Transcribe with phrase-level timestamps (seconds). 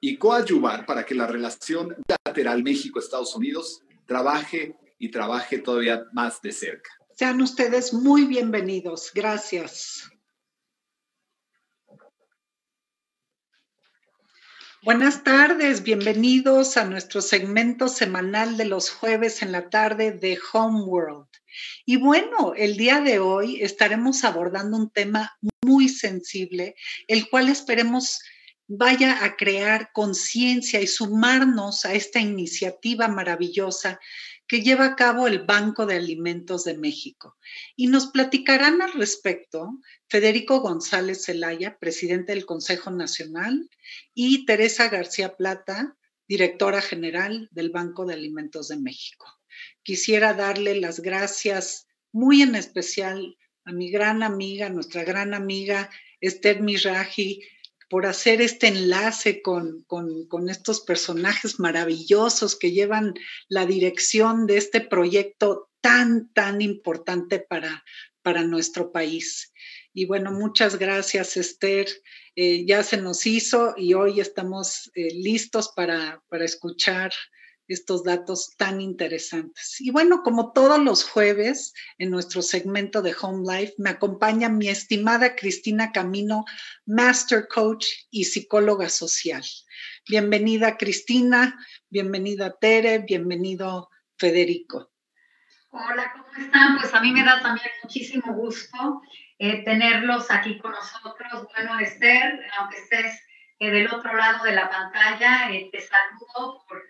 [0.00, 6.52] y coadyuvar para que la relación bilateral México-Estados Unidos trabaje y trabaje todavía más de
[6.52, 6.90] cerca.
[7.14, 9.10] Sean ustedes muy bienvenidos.
[9.14, 10.10] Gracias.
[14.82, 21.28] Buenas tardes, bienvenidos a nuestro segmento semanal de los jueves en la tarde de Homeworld.
[21.84, 26.76] Y bueno, el día de hoy estaremos abordando un tema muy sensible,
[27.08, 28.20] el cual esperemos
[28.72, 33.98] vaya a crear conciencia y sumarnos a esta iniciativa maravillosa
[34.46, 37.36] que lleva a cabo el Banco de Alimentos de México.
[37.74, 43.68] Y nos platicarán al respecto Federico González Zelaya, presidente del Consejo Nacional,
[44.14, 45.96] y Teresa García Plata,
[46.28, 49.26] directora general del Banco de Alimentos de México.
[49.82, 56.62] Quisiera darle las gracias muy en especial a mi gran amiga, nuestra gran amiga Esther
[56.62, 57.42] Miraji,
[57.90, 63.14] por hacer este enlace con, con, estos personajes maravillosos que llevan
[63.48, 67.84] la dirección de este proyecto tan, tan importante para,
[68.22, 69.52] para nuestro país.
[69.92, 71.88] Y bueno, muchas gracias, Esther.
[72.36, 77.10] Eh, ya se nos hizo y hoy estamos eh, listos para, para escuchar
[77.74, 79.80] estos datos tan interesantes.
[79.80, 84.68] Y bueno, como todos los jueves en nuestro segmento de Home Life, me acompaña mi
[84.68, 86.44] estimada Cristina Camino,
[86.86, 89.42] Master Coach y psicóloga social.
[90.08, 94.90] Bienvenida Cristina, bienvenida Tere, bienvenido Federico.
[95.70, 96.78] Hola, ¿cómo están?
[96.78, 99.02] Pues a mí me da también muchísimo gusto
[99.38, 101.46] eh, tenerlos aquí con nosotros.
[101.54, 103.22] Bueno, Esther, aunque estés
[103.60, 106.82] eh, del otro lado de la pantalla, eh, te saludo por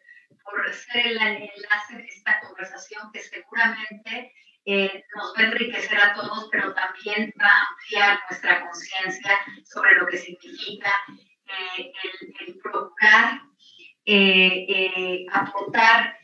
[0.45, 4.33] por ser el enlace de esta conversación que seguramente
[4.67, 9.95] eh, nos va a enriquecer a todos, pero también va a ampliar nuestra conciencia sobre
[9.97, 10.93] lo que significa
[11.47, 11.93] eh,
[12.47, 13.41] el, procurar
[14.05, 16.17] eh, aportar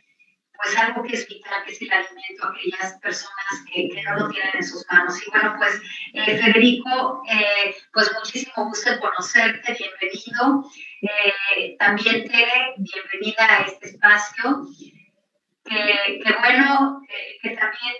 [0.56, 4.18] pues algo que es vital, que es el alimento a aquellas personas que, que no
[4.18, 5.14] lo tienen en sus manos.
[5.26, 5.80] Y bueno, pues
[6.12, 7.22] Federico,
[7.92, 10.64] pues muchísimo gusto conocerte, bienvenido.
[11.02, 14.66] Eh, también Tere, bienvenida a este espacio.
[15.64, 17.94] Que, bueno, eh, que también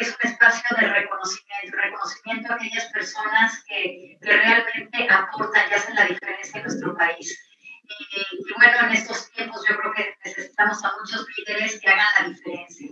[0.00, 5.94] es un espacio de reconocimiento, reconocimiento a aquellas personas que, que realmente aportan y hacen
[5.96, 7.51] la diferencia en nuestro país.
[7.98, 12.28] Y, bueno, en estos tiempos yo creo que necesitamos a muchos líderes que hagan la
[12.28, 12.88] diferencia.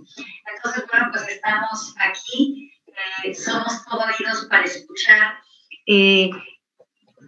[0.55, 2.73] Entonces, bueno, pues estamos aquí,
[3.25, 5.39] eh, somos todos oídos para escuchar
[5.87, 6.31] eh,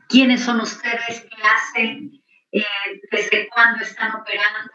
[0.08, 2.22] quiénes son ustedes, qué hacen,
[2.52, 2.64] eh,
[3.10, 4.72] desde cuándo están operando,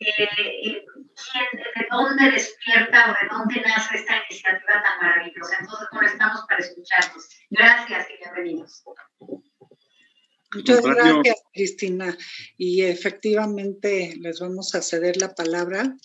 [0.00, 0.84] eh,
[1.76, 5.56] de dónde despierta o de dónde nace esta iniciativa tan maravillosa.
[5.60, 7.28] Entonces, bueno, estamos para escucharlos.
[7.50, 8.82] Gracias y bienvenidos.
[10.54, 12.16] Muchas gracias, Cristina.
[12.56, 15.96] Y efectivamente les vamos a ceder la palabra.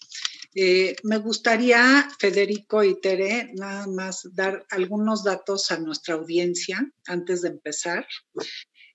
[0.56, 7.44] Eh, me gustaría, Federico y Tere, nada más dar algunos datos a nuestra audiencia antes
[7.44, 8.08] de empezar,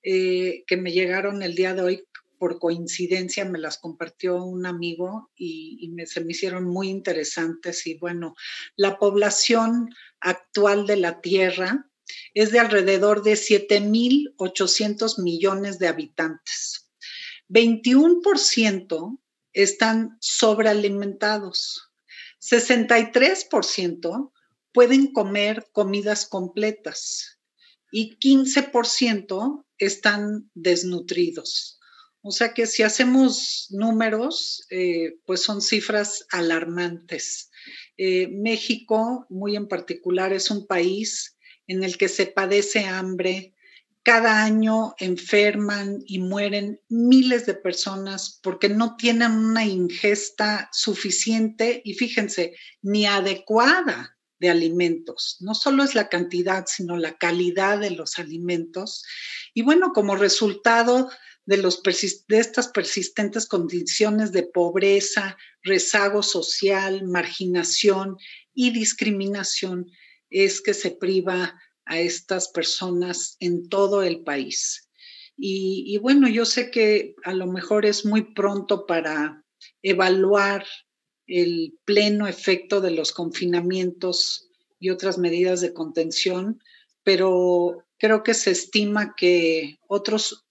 [0.02, 2.04] eh, que me llegaron el día de hoy
[2.38, 7.86] por coincidencia, me las compartió un amigo y, me, se me hicieron muy interesantes.
[7.86, 8.34] Y bueno,
[8.76, 9.88] la población
[10.20, 11.88] actual de la Tierra
[12.34, 16.90] es de alrededor de 7.800 millones de habitantes.
[17.48, 19.18] 21%
[19.52, 21.90] están sobrealimentados.
[22.40, 24.32] 63%
[24.72, 27.38] pueden comer comidas completas
[27.92, 31.78] y 15% están desnutridos.
[32.26, 37.50] O sea que si hacemos números, eh, pues son cifras alarmantes.
[37.96, 41.33] Eh, México, muy en particular, es un país
[41.66, 43.54] en el que se padece hambre,
[44.04, 51.94] cada año enferman y mueren miles de personas porque no tienen una ingesta suficiente y
[51.94, 55.38] fíjense, ni adecuada de alimentos.
[55.40, 59.04] No solo es la cantidad, sino la calidad de los alimentos.
[59.54, 61.08] Y bueno, como resultado
[61.46, 68.18] de, de estas persistentes condiciones de pobreza, rezago social, marginación
[68.52, 69.90] y discriminación,
[70.34, 74.90] es que se priva a estas personas en todo el país.
[75.36, 79.44] Y, bueno, yo sé que a lo mejor es muy pronto para
[79.82, 80.64] evaluar
[81.26, 84.48] el pleno efecto de los confinamientos
[84.78, 86.60] y otras medidas de contención,
[87.02, 90.46] pero creo que se estima que otros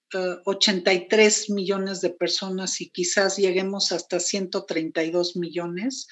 [0.46, 6.08] 83 eh, millones de personas y quizás lleguemos hasta 132 millones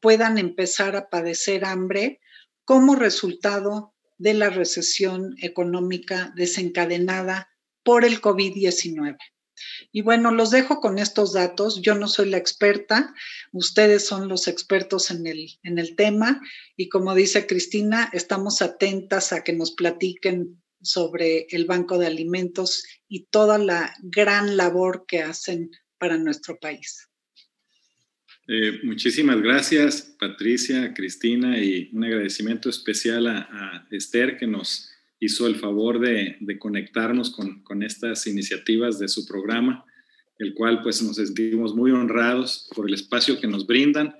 [0.00, 2.20] puedan empezar a padecer hambre
[2.64, 7.48] como resultado de la recesión económica desencadenada
[7.82, 9.16] por el COVID-19.
[9.92, 11.80] Y bueno, los dejo con estos datos.
[11.82, 13.14] Yo no soy la experta,
[13.52, 16.40] ustedes son los expertos en el, en el tema
[16.76, 22.84] y como dice Cristina, estamos atentas a que nos platiquen sobre el Banco de Alimentos
[23.08, 27.09] y toda la gran labor que hacen para nuestro país.
[28.52, 35.54] Eh, muchísimas gracias, Patricia, Cristina, y un agradecimiento especial a, Esther que nos hizo el
[35.54, 39.84] favor de, conectarnos con, estas iniciativas de su programa,
[40.36, 44.16] el cual pues nos sentimos muy honrados por el espacio que nos brindan.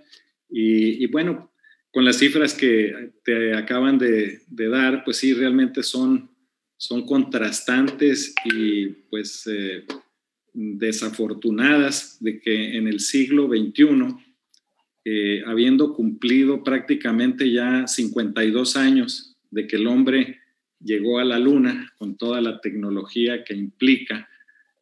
[0.48, 1.52] Y, bueno,
[1.90, 6.30] con las cifras que te acaban de, dar, pues sí, realmente son,
[6.76, 9.44] son contrastantes y pues...
[9.48, 9.84] Eh,
[10.52, 14.17] desafortunadas de que en el siglo XXI,
[15.05, 20.41] eh, habiendo cumplido prácticamente ya 52 años de que el hombre
[20.79, 24.28] llegó a la luna con toda la tecnología que implica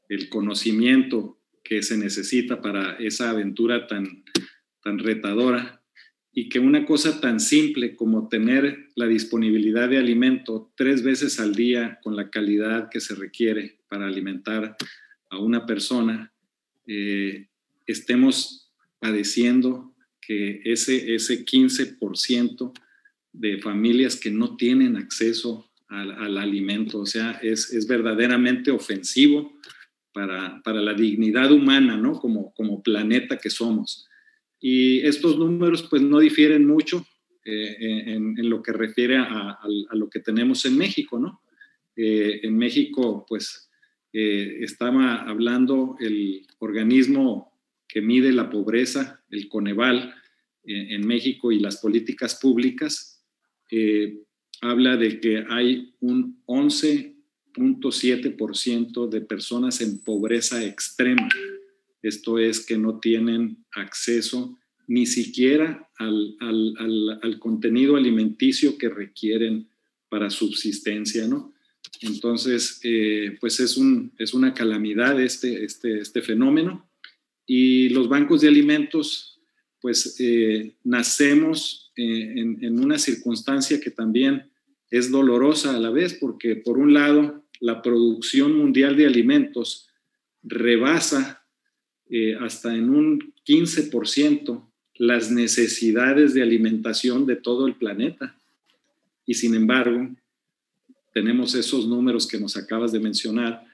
[0.09, 4.25] el conocimiento que se necesita para esa aventura tan,
[4.83, 5.83] tan retadora
[6.33, 11.55] y que una cosa tan simple como tener la disponibilidad de alimento tres veces al
[11.55, 14.77] día con la calidad que se requiere para alimentar
[15.31, 16.33] a una persona,
[16.87, 17.49] eh,
[17.87, 22.73] estemos padeciendo que ese, ese 15%
[23.33, 29.59] de familias que no tienen acceso al, alimento, o sea, es, es verdaderamente ofensivo
[30.13, 32.13] para, para, la dignidad humana, ¿no?
[32.13, 34.07] Como, como planeta que somos.
[34.61, 37.07] Y estos números pues no difieren mucho
[37.45, 41.41] eh, en, lo que refiere a, a, lo que tenemos en México, ¿no?
[41.97, 43.68] Eh, en México pues
[44.13, 47.53] eh, estaba hablando el organismo
[47.87, 50.15] que mide la pobreza, el Coneval,
[50.65, 53.25] eh, en México y las políticas públicas,
[53.71, 54.19] eh,
[54.61, 61.29] habla de que hay un 11.7% de personas en pobreza extrema.
[62.03, 66.37] Esto es que no tienen acceso ni siquiera al,
[67.39, 69.69] contenido alimenticio que requieren
[70.09, 71.53] para subsistencia, ¿no?
[72.03, 76.89] Entonces, eh, pues es, un, es una calamidad este, este, este fenómeno.
[77.47, 79.41] Y los bancos de alimentos,
[79.81, 84.51] pues eh, nacemos eh, en, una circunstancia que también
[84.91, 89.89] es dolorosa a la vez, porque por un lado, la producción mundial de alimentos
[90.43, 91.45] rebasa
[92.41, 98.37] hasta en un 15% las necesidades de alimentación de todo el planeta.
[99.27, 100.09] Y sin embargo,
[101.19, 103.65] tenemos esos números que nos acabas de mencionar,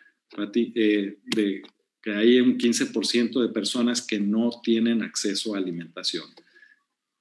[0.55, 1.63] eh, de
[2.03, 6.25] que hay un 15% de personas que no tienen acceso a alimentación.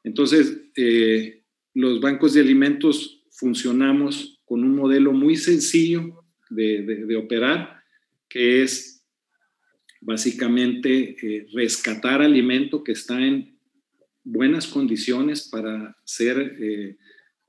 [0.02, 7.84] Entonces, eh, los bancos de alimentos funcionamos con un modelo muy sencillo de, operar,
[8.30, 9.04] que es
[10.00, 13.58] básicamente eh, rescatar alimento que está en
[14.24, 16.96] buenas condiciones para ser eh,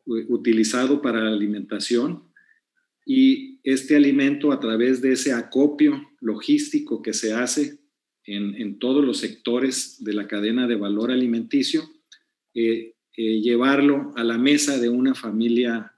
[0.07, 2.34] utilizado para alimentación
[3.05, 7.79] y este alimento a través de ese acopio logístico que se hace
[8.27, 11.83] en, todos los sectores de la cadena de valor alimenticio,
[12.55, 15.93] eh, eh, llevarlo a la mesa de una familia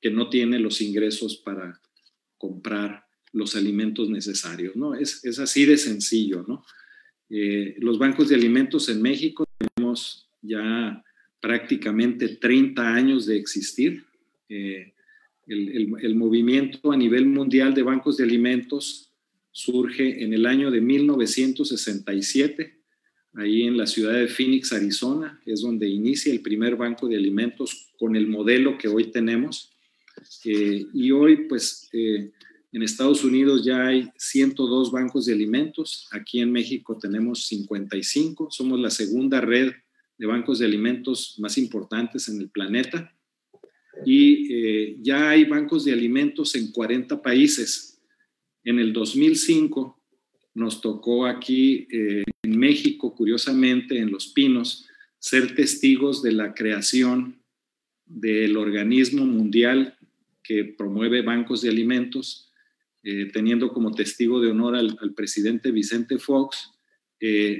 [0.00, 1.80] que no tiene los ingresos para
[2.36, 4.94] comprar los alimentos necesarios, ¿no?
[4.94, 6.64] Es, así de sencillo, ¿no?
[7.28, 11.04] Eh, los bancos de alimentos en México tenemos ya
[11.40, 14.04] prácticamente 30 años de existir
[15.48, 19.10] el, movimiento a nivel mundial de bancos de alimentos
[19.50, 22.78] surge en el año de 1967,
[23.34, 27.90] ahí en la ciudad de Phoenix, Arizona, es donde inicia el primer banco de alimentos
[27.98, 29.72] con el modelo que hoy tenemos.
[30.44, 32.30] Eh, y hoy, pues, eh,
[32.72, 38.78] en Estados Unidos ya hay 102 bancos de alimentos, aquí en México tenemos 55, somos
[38.78, 39.72] la segunda red
[40.18, 43.14] de bancos de alimentos más importantes en el planeta
[44.04, 48.00] y eh, ya hay bancos de alimentos en 40 países.
[48.64, 50.00] En el 2005
[50.54, 54.86] nos tocó aquí eh, en México, curiosamente, en Los Pinos,
[55.18, 57.42] ser testigos de la creación
[58.04, 59.96] del organismo mundial
[60.42, 62.52] que promueve bancos de alimentos,
[63.02, 66.72] eh, teniendo como testigo de honor al, al presidente Vicente Fox.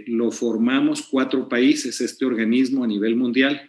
[0.07, 3.69] lo formamos cuatro países, este organismo a nivel mundial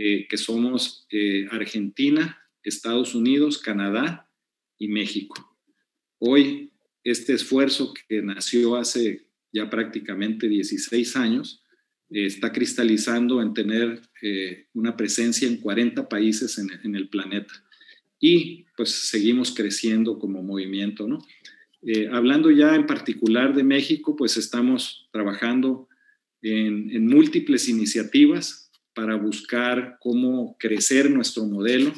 [0.00, 4.30] eh, que somos eh, Argentina, Estados Unidos, Canadá
[4.78, 5.34] y México.
[6.18, 6.70] Hoy,
[7.02, 11.64] este esfuerzo que nació hace ya prácticamente 16 años,
[12.10, 14.00] eh, está cristalizando en tener
[14.72, 17.52] una presencia en 40 países en, el planeta.
[18.20, 21.18] Y pues seguimos creciendo como movimiento, ¿no?
[22.12, 25.88] hablando ya en particular de México, pues estamos trabajando
[26.42, 28.67] en múltiples iniciativas
[28.98, 31.92] para buscar cómo crecer nuestro modelo.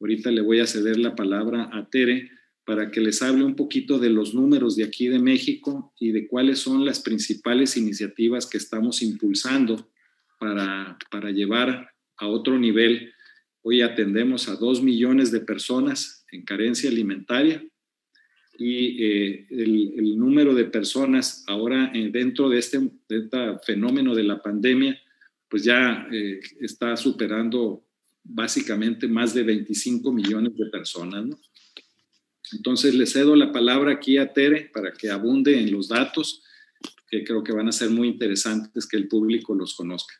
[0.00, 2.30] Ahorita le voy a ceder la palabra a Tere
[2.64, 6.26] para que les hable un poquito de los números de aquí de México y de
[6.26, 9.90] cuáles son las principales iniciativas que estamos impulsando
[10.40, 13.12] para, para llevar a otro nivel.
[13.60, 17.62] Hoy atendemos a dos millones de personas en carencia alimentaria
[18.56, 24.22] y eh, el, número de personas ahora eh, dentro de este, de este fenómeno de
[24.22, 24.98] la pandemia
[25.48, 27.84] pues ya eh, está superando
[28.22, 31.24] básicamente más de 25 millones de personas.
[32.52, 36.42] Entonces le cedo la palabra aquí a Tere para que abunde en los datos,
[37.08, 40.14] que creo que van a ser muy interesantes que el público los conozca.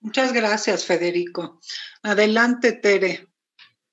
[0.00, 1.60] Muchas gracias, Federico.
[2.02, 3.27] Adelante, Tere.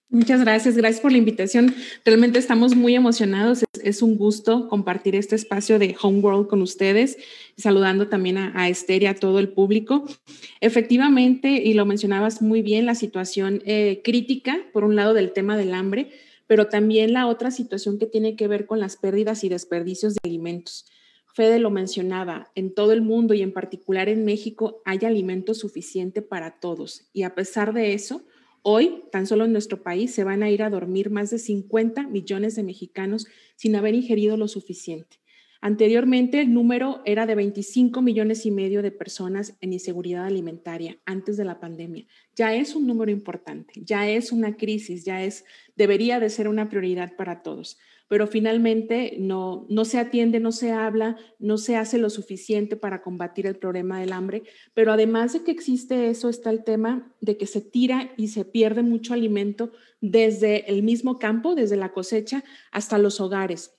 [0.09, 1.73] Muchas gracias, gracias por la invitación.
[2.05, 3.65] Realmente estamos muy emocionados.
[3.83, 7.17] Es, un gusto compartir este espacio de Homeworld con ustedes,
[7.57, 10.05] saludando también a, Esther y a todo el público.
[10.61, 15.57] Efectivamente, y lo mencionabas muy bien, la situación eh, crítica, por un lado, del tema
[15.57, 16.11] del hambre,
[16.47, 20.19] pero también la otra situación que tiene que ver con las pérdidas y desperdicios de
[20.23, 20.85] alimentos.
[21.33, 26.21] Fede lo mencionaba, en todo el mundo y en particular en México hay alimento suficiente
[26.21, 27.09] para todos.
[27.11, 28.23] Y a pesar de eso,
[28.67, 32.07] Hoy, tan solo en nuestro país, se van a ir a dormir más de 50
[32.07, 35.17] millones de mexicanos sin haber ingerido lo suficiente.
[35.61, 41.37] Anteriormente, el número era de 25 millones y medio de personas en inseguridad alimentaria antes
[41.37, 42.07] de la pandemia.
[42.35, 45.45] Ya es un número importante, ya es una crisis, ya es,
[45.75, 50.71] debería de ser una prioridad para todos pero finalmente no, no se atiende, no se
[50.71, 54.43] habla, no se hace lo suficiente para combatir el problema del hambre,
[54.73, 58.45] pero además de que existe eso, está el tema de que se tira y se
[58.45, 59.71] pierde mucho alimento
[60.01, 63.71] desde el mismo campo, desde la cosecha hasta los hogares.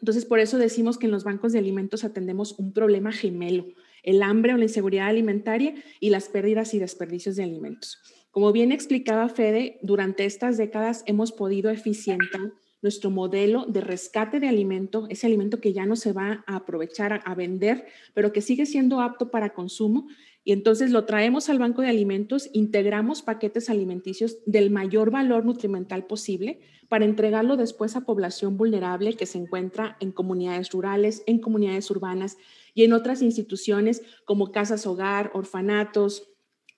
[0.00, 3.66] Entonces, por eso decimos que en los bancos de alimentos atendemos un problema gemelo,
[4.02, 7.98] el hambre o la inseguridad alimentaria y las pérdidas y desperdicios de alimentos.
[8.30, 14.48] Como bien explicaba Fede, durante estas décadas hemos podido eficientar nuestro modelo de rescate de
[14.48, 18.66] alimento, ese alimento que ya no se va a aprovechar a, vender, pero que sigue
[18.66, 20.08] siendo apto para consumo.
[20.44, 26.06] Y entonces lo traemos al banco de alimentos, integramos paquetes alimenticios del mayor valor nutrimental
[26.06, 31.90] posible para entregarlo después a población vulnerable que se encuentra en comunidades rurales, en comunidades
[31.90, 32.38] urbanas
[32.74, 36.28] y en otras instituciones como casas hogar, orfanatos,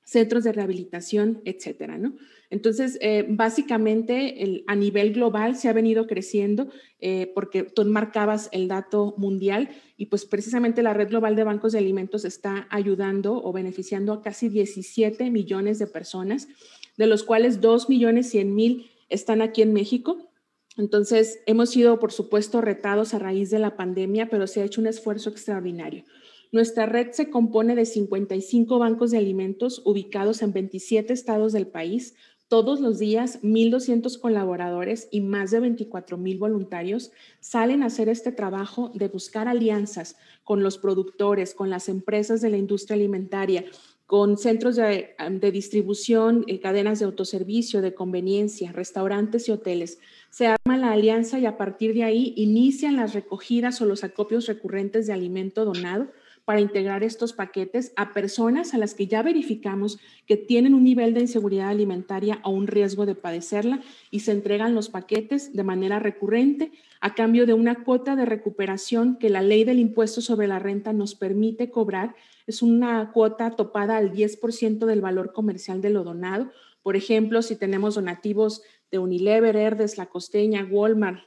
[0.03, 2.15] centros de rehabilitación, etcétera, ¿no?
[2.51, 8.67] Entonces, eh, básicamente a nivel global se ha venido creciendo eh, porque tú marcabas el
[8.67, 13.53] dato mundial y pues precisamente la red global de bancos de alimentos está ayudando o
[13.53, 16.49] beneficiando a casi 17 millones de personas,
[16.97, 20.31] de los cuales 2 millones 100 mil están aquí en México.
[20.77, 24.81] Entonces, hemos sido, por supuesto, retados a raíz de la pandemia, pero se ha hecho
[24.81, 26.05] un esfuerzo extraordinario.
[26.53, 32.15] Nuestra red se compone de 55 bancos de alimentos ubicados en 27 estados del país,
[32.51, 38.91] todos los días, 1.200 colaboradores y más de 24.000 voluntarios salen a hacer este trabajo
[38.93, 43.67] de buscar alianzas con los productores, con las empresas de la industria alimentaria,
[44.05, 45.15] con centros de,
[45.53, 50.01] distribución, eh, cadenas de autoservicio, de conveniencia, restaurantes y hoteles.
[50.31, 54.49] Se arma la alianza y a partir de ahí inician las recogidas o los acopios
[54.49, 56.09] recurrentes de alimento donado
[56.51, 61.15] para integrar estos paquetes a personas a las que ya verificamos que tienen un nivel
[61.15, 66.01] de inseguridad alimentaria o un riesgo de padecerla y se entregan los paquetes de manera
[66.01, 70.59] recurrente a cambio de una cuota de recuperación que la ley del impuesto sobre la
[70.59, 72.17] renta nos permite cobrar.
[72.49, 76.51] Es una cuota topada al 10% del valor comercial de lo donado.
[76.83, 81.21] Por ejemplo, si tenemos donativos de Unilever, Herdes, La Costeña, Walmart,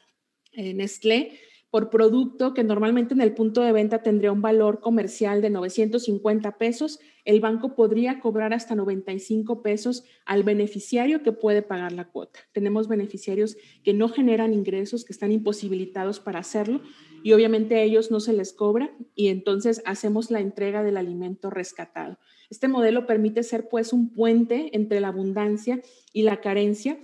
[0.51, 1.39] eh, Nestlé,
[1.73, 6.59] por producto que normalmente en el punto de venta tendría un valor comercial de 950
[6.59, 12.41] pesos, el banco podría cobrar hasta 95 pesos al beneficiario que puede pagar la cuota.
[12.51, 16.79] Tenemos beneficiarios que no generan ingresos, que están imposibilitados para hacerlo
[17.23, 21.49] y obviamente a ellos no se les cobra y entonces hacemos la entrega del alimento
[21.49, 22.19] rescatado.
[22.51, 25.81] Este modelo permite ser pues un puente entre la abundancia
[26.13, 26.99] y la carencia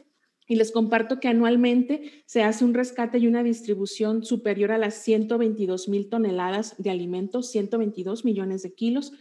[0.50, 4.96] y les comparto que anualmente se hace un rescate y una distribución superior a las
[4.96, 9.14] 122 mil toneladas de alimentos, 122 millones de kilos.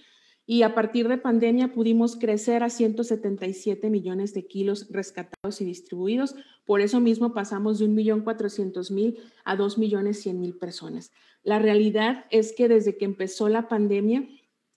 [0.46, 6.35] Y a partir de pandemia pudimos crecer a 177 millones de kilos rescatados y distribuidos.
[6.64, 11.12] Por eso mismo pasamos de 1.400.000 a 2.100.000 personas.
[11.42, 14.26] La realidad es que desde que empezó la pandemia,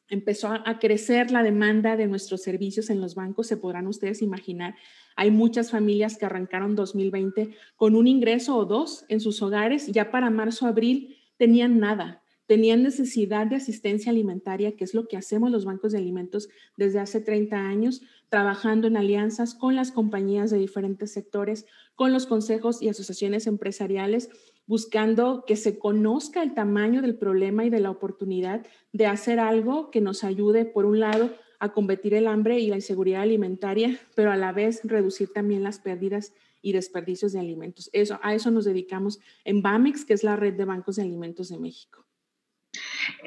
[0.09, 4.75] empezó a crecer la demanda de nuestros servicios en los bancos, se podrán ustedes imaginar
[5.15, 10.11] hay muchas familias que arrancaron 2020 con un ingreso o dos en sus hogares, ya
[10.11, 15.51] para marzo, abril tenían nada, tenían necesidad de asistencia alimentaria, que es lo que hacemos
[15.51, 20.57] los bancos de alimentos desde hace 30 años, trabajando en alianzas con las compañías de
[20.57, 24.29] diferentes sectores, con los consejos y asociaciones empresariales,
[24.67, 29.89] buscando que se conozca el tamaño del problema y de la oportunidad de hacer algo
[29.89, 34.31] que nos ayude, por un lado, a combatir el hambre y la inseguridad alimentaria, pero
[34.31, 37.87] a la vez reducir también las pérdidas y desperdicios de alimentos.
[37.93, 41.49] Eso, a eso nos dedicamos en BAMEX, que es la red de bancos de alimentos
[41.49, 42.03] de México.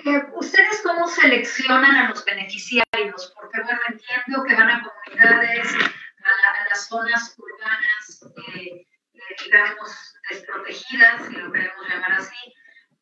[0.05, 3.33] Eh, ¿Ustedes cómo seleccionan a los beneficiarios?
[3.41, 8.21] Porque, bueno, entiendo que van a comunidades, a, las zonas urbanas,
[8.57, 12.55] eh, eh, digamos, desprotegidas, si lo queremos llamar así,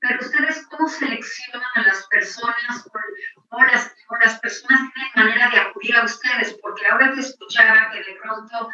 [0.03, 2.85] pero ustedes cómo seleccionan a las personas
[3.51, 7.99] o, las, las, personas tienen manera de acudir a ustedes, porque ahora te escuchaba que
[7.99, 8.69] de pronto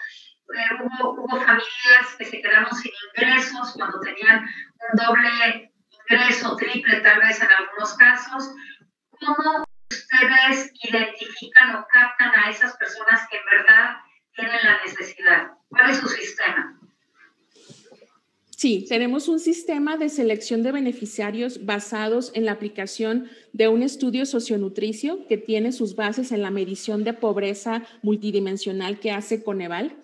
[0.57, 5.71] eh, hubo, hubo, familias que se quedaron sin ingresos cuando tenían un doble
[6.09, 8.51] ingreso, triple tal vez en algunos casos.
[9.21, 13.97] ¿Cómo ustedes identifican o captan a esas personas que en verdad
[14.33, 15.49] tienen la necesidad?
[15.69, 16.78] ¿Cuál es su sistema?
[18.59, 24.27] Sí, tenemos un sistema de selección de beneficiarios basados en la aplicación de un estudio
[24.27, 29.97] socionutricio que tiene sus bases en la medición de pobreza multidimensional que hace Coneval.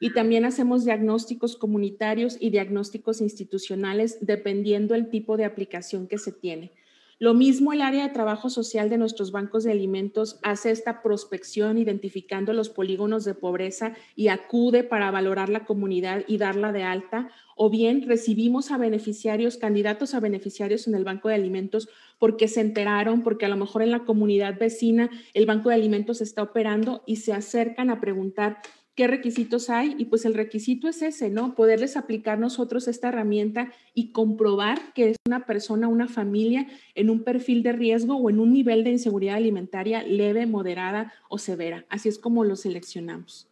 [0.00, 6.32] Y también hacemos diagnósticos comunitarios y diagnósticos institucionales dependiendo el tipo de aplicación que se
[6.32, 6.72] tiene.
[7.22, 11.76] Lo mismo el área de trabajo social de nuestros bancos de alimentos hace esta prospección
[11.76, 17.28] identificando los polígonos de pobreza y acude para valorar la comunidad y darla de alta,
[17.56, 22.62] o bien recibimos a beneficiarios, candidatos a beneficiarios en el banco de alimentos porque se
[22.62, 27.02] enteraron, porque a lo mejor en la comunidad vecina el banco de alimentos está operando
[27.04, 28.62] y se acercan a preguntar
[28.94, 31.54] qué requisitos hay y pues el requisito es ese, ¿no?
[31.54, 37.22] Poderles aplicar nosotros esta herramienta y comprobar que es una persona, una familia en un
[37.22, 41.86] perfil de riesgo o en un nivel de inseguridad alimentaria leve, moderada o severa.
[41.88, 43.48] Así es como lo seleccionamos.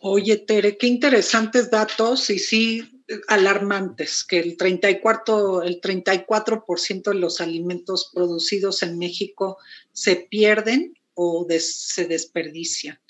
[0.00, 6.64] Oye, Tere, qué interesantes datos y sí alarmantes, que el 34%, el 34
[7.06, 9.58] de los alimentos producidos en México
[9.92, 13.00] se pierden o se desperdician.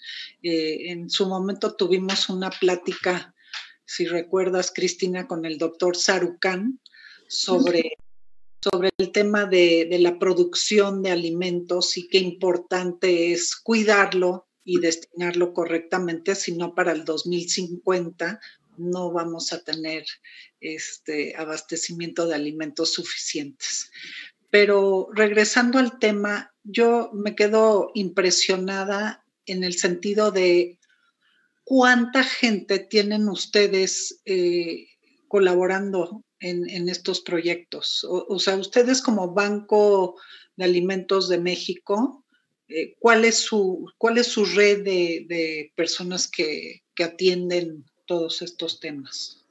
[0.43, 3.35] Eh, en su momento tuvimos una plática,
[3.85, 6.81] si recuerdas, Cristina, con el doctor Sarukan
[7.29, 7.97] sobre,
[8.63, 14.79] sobre el tema de, de la producción de alimentos y qué importante es cuidarlo y
[14.79, 18.41] destinarlo correctamente, si no para el 2050
[18.81, 20.05] no vamos a tener
[20.61, 23.91] este abastecimiento de alimentos suficientes.
[24.51, 30.79] Pero regresando al tema, yo me quedo impresionada en el sentido de
[31.65, 34.89] cuánta gente tienen ustedes eh,
[35.29, 38.05] colaborando en, estos proyectos.
[38.09, 40.17] O, sea, ustedes como Banco
[40.57, 42.25] de Alimentos de México,
[42.67, 48.81] eh, ¿cuál, es su, ¿cuál es su red de, personas que, que atienden todos estos
[48.81, 49.45] temas?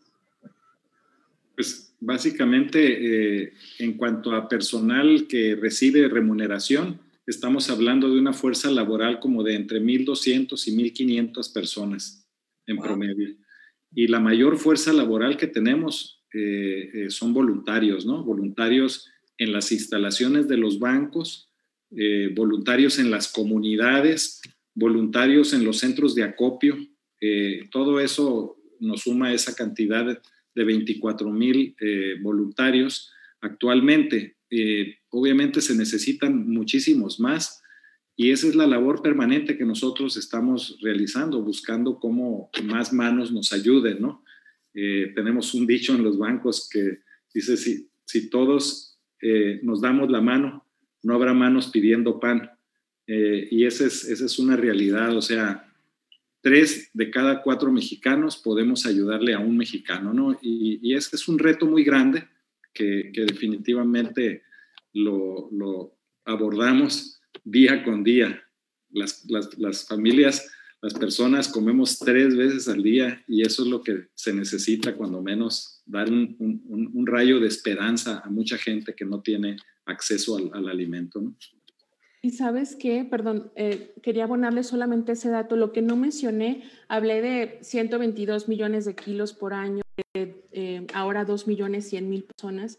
[1.56, 8.72] Pues básicamente, eh, en cuanto a personal que recibe remuneración, estamos hablando de una fuerza
[8.72, 12.28] laboral como de entre 1.200 y 1.500 personas
[12.66, 13.36] en promedio.
[13.94, 18.24] Y la mayor fuerza laboral que tenemos eh, eh, son voluntarios, ¿no?
[18.24, 19.08] Voluntarios
[19.38, 21.48] en las instalaciones de los bancos,
[22.36, 24.42] voluntarios en las comunidades,
[24.76, 26.78] voluntarios en los centros de acopio.
[27.72, 30.22] todo eso nos suma esa cantidad
[30.60, 34.36] de de 24 mil eh, voluntarios actualmente.
[34.50, 37.62] Eh, obviamente se necesitan muchísimos más
[38.17, 43.54] y esa es la labor permanente que nosotros estamos realizando, buscando cómo más manos nos
[43.54, 44.26] ayuden, ¿no?
[44.74, 47.00] Eh, tenemos un dicho en los bancos que
[47.34, 48.98] dice, si, si todos
[49.63, 50.65] nos damos la mano,
[51.04, 52.52] no habrá manos pidiendo pan.
[53.06, 55.68] y esa es, esa es una realidad, o sea,
[56.41, 60.38] tres de cada cuatro mexicanos podemos ayudarle a un mexicano, ¿no?
[60.41, 62.28] Y, y es un reto muy grande
[62.73, 64.43] que, definitivamente
[64.93, 68.41] lo, abordamos día con día.
[68.91, 74.34] Las, familias, las personas comemos tres veces al día y eso es lo que se
[74.34, 80.38] necesita cuando menos dar un, rayo de esperanza a mucha gente que no tiene acceso
[80.38, 81.36] al, al alimento, ¿no?
[82.21, 85.55] Y sabes qué, perdón, eh, quería abonarle solamente ese dato.
[85.55, 91.47] Lo que no mencioné, hablé de 122 millones de kilos por año, eh, ahora 2
[91.47, 92.77] millones 100 mil personas,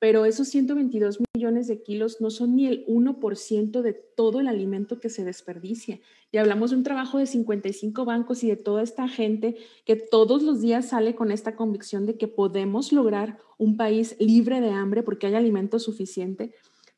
[0.00, 4.98] pero esos 122 millones de kilos no son ni el 1% de todo el alimento
[4.98, 6.00] que se desperdicia.
[6.32, 10.42] Y hablamos de un trabajo de 55 bancos y de toda esta gente que todos
[10.42, 15.04] los días sale con esta convicción de que podemos lograr un país libre de hambre
[15.04, 16.52] porque hay alimento suficiente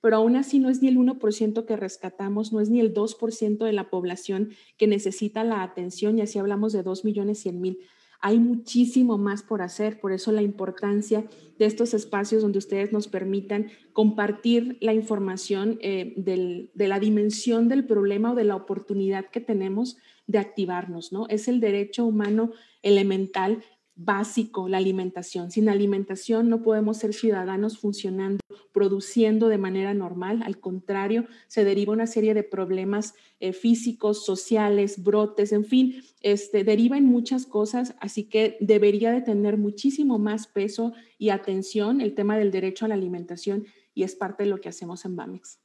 [0.05, 3.65] pero aún así no es ni el 1% que rescatamos, no es ni el 2%
[3.65, 7.79] de la población que necesita la atención, y así hablamos de 2 millones 100 mil.
[8.21, 11.25] Hay muchísimo más por hacer, por eso la importancia
[11.59, 17.87] de estos espacios donde ustedes nos permitan compartir la información eh, de la dimensión del
[17.87, 21.27] problema o de la oportunidad que tenemos de activarnos, ¿no?
[21.31, 23.65] Es el derecho humano elemental
[23.97, 25.51] básico, la alimentación.
[25.51, 28.41] Sin alimentación no podemos ser ciudadanos funcionando,
[28.73, 30.43] produciendo de manera normal.
[30.45, 36.65] Al contrario, se deriva una serie de problemas eh, físicos, sociales, brotes, en fin, este,
[36.65, 42.15] deriva en muchas cosas, así que debería de tener muchísimo más peso y atención el
[42.15, 45.61] tema del derecho a la alimentación y es parte de lo que hacemos en BAMEX.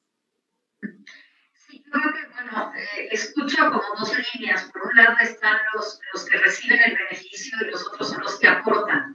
[1.92, 4.64] Creo que, bueno, eh, escucho como dos líneas.
[4.72, 8.40] Por un lado están los, los que reciben el beneficio y los otros son los
[8.40, 9.14] que aportan.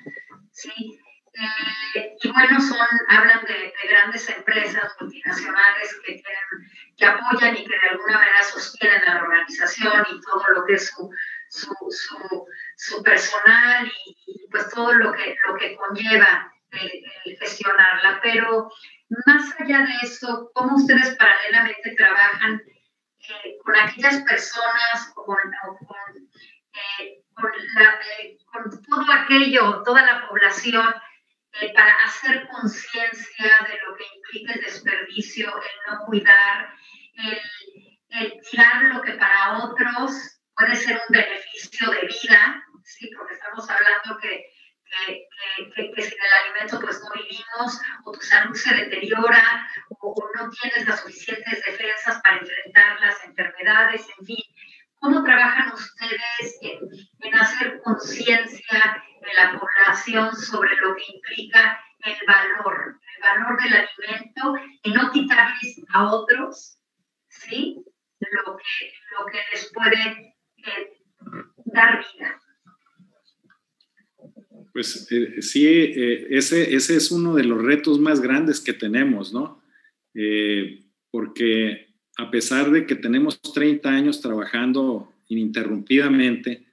[0.50, 0.98] ¿sí?
[1.34, 7.64] Eh, y bueno, son, hablan de, de, grandes empresas multinacionales que, tienen, que apoyan y
[7.64, 11.10] que de alguna manera sostienen a la organización y todo lo que es su,
[11.48, 16.90] su, su, su personal y, y, pues todo lo que, lo que conlleva el,
[17.24, 18.20] el gestionarla.
[18.22, 18.70] Pero
[19.26, 22.62] más allá de eso, ¿cómo ustedes paralelamente trabajan
[23.28, 25.38] eh, con aquellas personas o con,
[26.72, 27.22] eh,
[28.18, 30.94] eh, con, todo aquello, toda la población,
[31.74, 36.74] para hacer conciencia de lo que implica el desperdicio, el no cuidar,
[37.14, 37.40] el,
[38.08, 43.08] el tirar lo que para otros puede ser un beneficio de vida, ¿sí?
[43.16, 44.46] porque estamos hablando que
[45.06, 45.28] que,
[45.74, 49.68] que, que, sin el alimento pues no vivimos, o tu salud se deteriora,
[50.00, 54.44] o, no tienes las suficientes defensas para enfrentar las enfermedades, en fin.
[55.00, 63.00] ¿Cómo trabajan ustedes en, hacer conciencia en la población sobre lo que implica el valor,
[63.16, 66.78] el valor del alimento y no quitarles a otros,
[67.28, 67.84] ¿sí?
[68.20, 70.92] Lo que, lo que les puede eh,
[71.66, 72.40] dar vida.
[74.74, 79.32] Pues eh, sí, eh, ese, ese es uno de los retos más grandes que tenemos,
[79.32, 79.62] ¿no?
[80.14, 80.80] Eh,
[81.12, 86.64] porque a pesar de que tenemos 30 años trabajando ininterrumpidamente,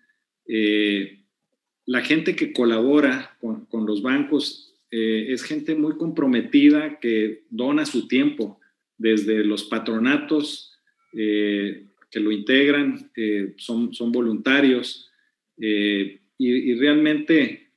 [1.85, 8.59] la gente que colabora con, los bancos es gente muy comprometida que dona su tiempo,
[8.97, 10.73] desde los patronatos
[11.11, 13.11] que lo integran,
[13.57, 15.09] son, son voluntarios
[15.57, 17.70] y realmente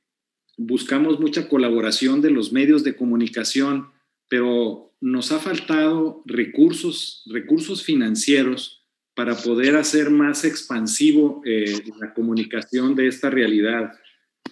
[0.57, 3.89] buscamos mucha colaboración de los medios de comunicación,
[4.27, 12.95] pero nos ha faltado recursos, recursos financieros para poder hacer más expansivo eh, la comunicación
[12.95, 13.93] de esta realidad.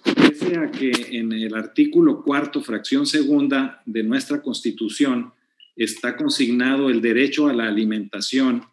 [0.02, 5.32] Pese a que en el artículo cuarto, fracción segunda de nuestra Constitución,
[5.76, 8.64] está consignado el derecho a la alimentación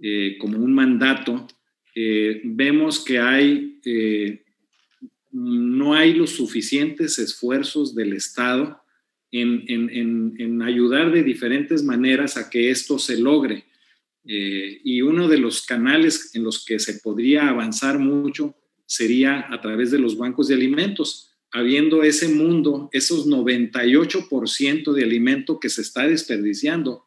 [0.00, 1.46] eh, como un mandato,
[1.94, 3.78] eh, vemos que hay
[5.32, 8.82] no hay los suficientes esfuerzos del Estado
[9.30, 13.64] en, ayudar de diferentes maneras a que esto se logre.
[14.24, 18.54] Eh, y uno de los canales en los que se podría avanzar mucho
[18.86, 25.58] sería a través de los bancos de alimentos, habiendo ese mundo, esos 98% de alimento
[25.58, 27.06] que se está desperdiciando.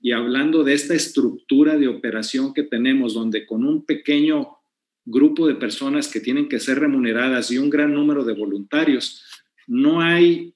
[0.00, 4.59] Y hablando de esta estructura de operación que tenemos, donde con un pequeño
[5.04, 9.24] grupo de personas que tienen que ser remuneradas y un gran número de voluntarios,
[9.66, 10.54] no hay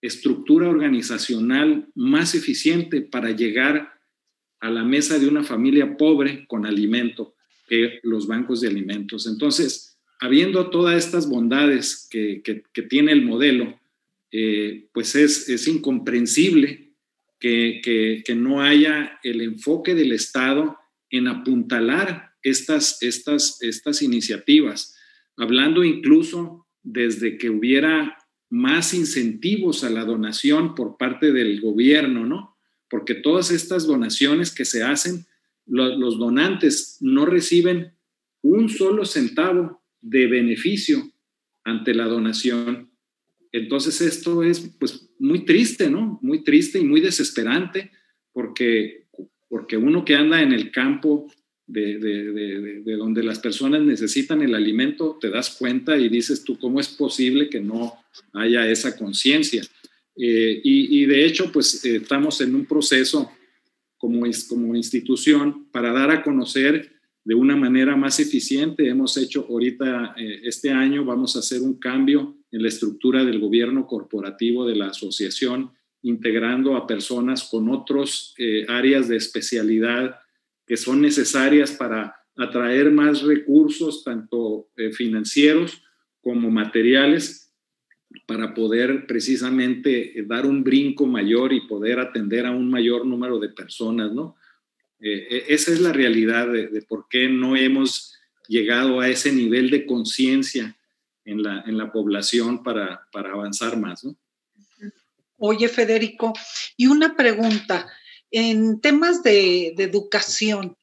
[0.00, 3.92] estructura organizacional más eficiente para llegar
[4.60, 7.34] a la mesa de una familia pobre con alimento
[7.68, 9.26] que los bancos de alimentos.
[9.26, 12.42] Entonces, habiendo todas estas bondades que,
[12.88, 13.78] tiene el modelo,
[14.30, 16.92] eh, pues es, es incomprensible
[17.38, 20.78] que, que no haya el enfoque del Estado
[21.10, 24.94] en apuntalar estas, estas, estas iniciativas,
[25.36, 28.16] hablando incluso desde que hubiera
[28.48, 32.56] más incentivos a la donación por parte del gobierno, ¿no?
[32.88, 35.26] Porque todas estas donaciones que se hacen,
[35.66, 37.92] los donantes no reciben
[38.42, 41.10] un solo centavo de beneficio
[41.64, 42.92] ante la donación.
[43.50, 46.20] Entonces esto es pues muy triste, ¿no?
[46.22, 47.90] Muy triste y muy desesperante
[48.32, 49.08] porque,
[49.48, 51.26] porque uno que anda en el campo
[51.66, 56.88] de, donde las personas necesitan el alimento, te das cuenta y dices tú, ¿cómo es
[56.88, 57.94] posible que no
[58.32, 59.62] haya esa conciencia?
[60.16, 63.30] Eh, y, de hecho, pues eh, estamos en un proceso
[63.98, 66.92] como, como institución para dar a conocer
[67.24, 68.88] de una manera más eficiente.
[68.88, 73.40] Hemos hecho ahorita, eh, este año, vamos a hacer un cambio en la estructura del
[73.40, 78.34] gobierno corporativo de la asociación, integrando a personas con otros
[78.68, 80.20] áreas de especialidad
[80.66, 85.82] que son necesarias para atraer más recursos, tanto eh, financieros
[86.20, 87.52] como materiales,
[88.26, 93.38] para poder precisamente eh, dar un brinco mayor y poder atender a un mayor número
[93.38, 94.36] de personas, ¿no?
[95.00, 98.14] Eh, esa es la realidad de, por qué no hemos
[98.48, 100.76] llegado a ese nivel de conciencia
[101.24, 104.16] en la, en la población para, para avanzar más, ¿no?
[105.38, 106.32] Oye, Federico,
[106.78, 107.86] y una pregunta.
[108.30, 110.76] En temas de, educación,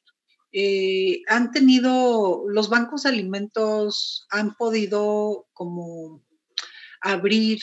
[0.52, 6.24] eh, han tenido, los bancos de alimentos han podido como
[7.00, 7.60] abrir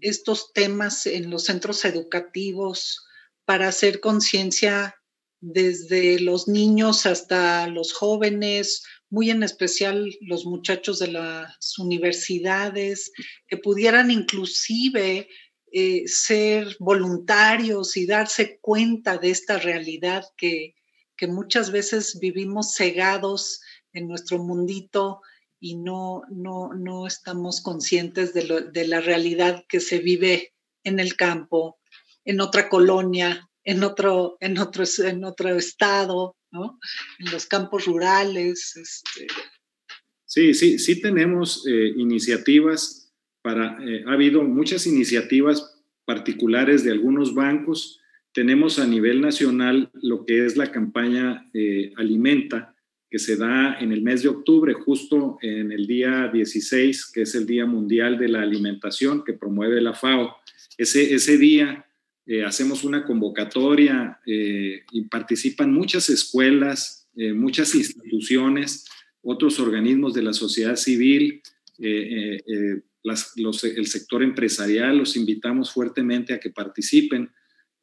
[0.00, 3.04] estos temas en los centros educativos
[3.44, 4.94] para hacer conciencia
[5.40, 13.10] desde los niños hasta los jóvenes, muy en especial los muchachos de las universidades,
[13.48, 15.28] que pudieran inclusive
[15.72, 20.74] eh, ser voluntarios y darse cuenta de esta realidad que,
[21.28, 23.60] muchas veces vivimos cegados
[23.92, 25.20] en nuestro mundito
[25.60, 31.78] y no, no, no estamos conscientes de, la realidad que se vive en el campo,
[32.24, 38.74] en otra colonia, en otro, en otro, en otro estado, en los campos rurales.
[38.76, 39.26] Este.
[40.24, 42.99] Sí, sí, sí tenemos eh, iniciativas
[43.42, 48.00] para, eh, ha habido muchas iniciativas particulares de algunos bancos.
[48.32, 52.74] Tenemos a nivel nacional lo que es la campaña eh, Alimenta,
[53.10, 57.34] que se da en el mes de octubre, justo en el día 16, que es
[57.34, 60.36] el Día Mundial de la Alimentación que promueve la FAO.
[60.78, 61.86] Ese, ese día
[62.26, 68.86] eh, hacemos una convocatoria y participan muchas escuelas, muchas instituciones,
[69.22, 71.42] otros organismos de la sociedad civil,
[73.02, 77.30] el sector empresarial, los invitamos fuertemente a que participen.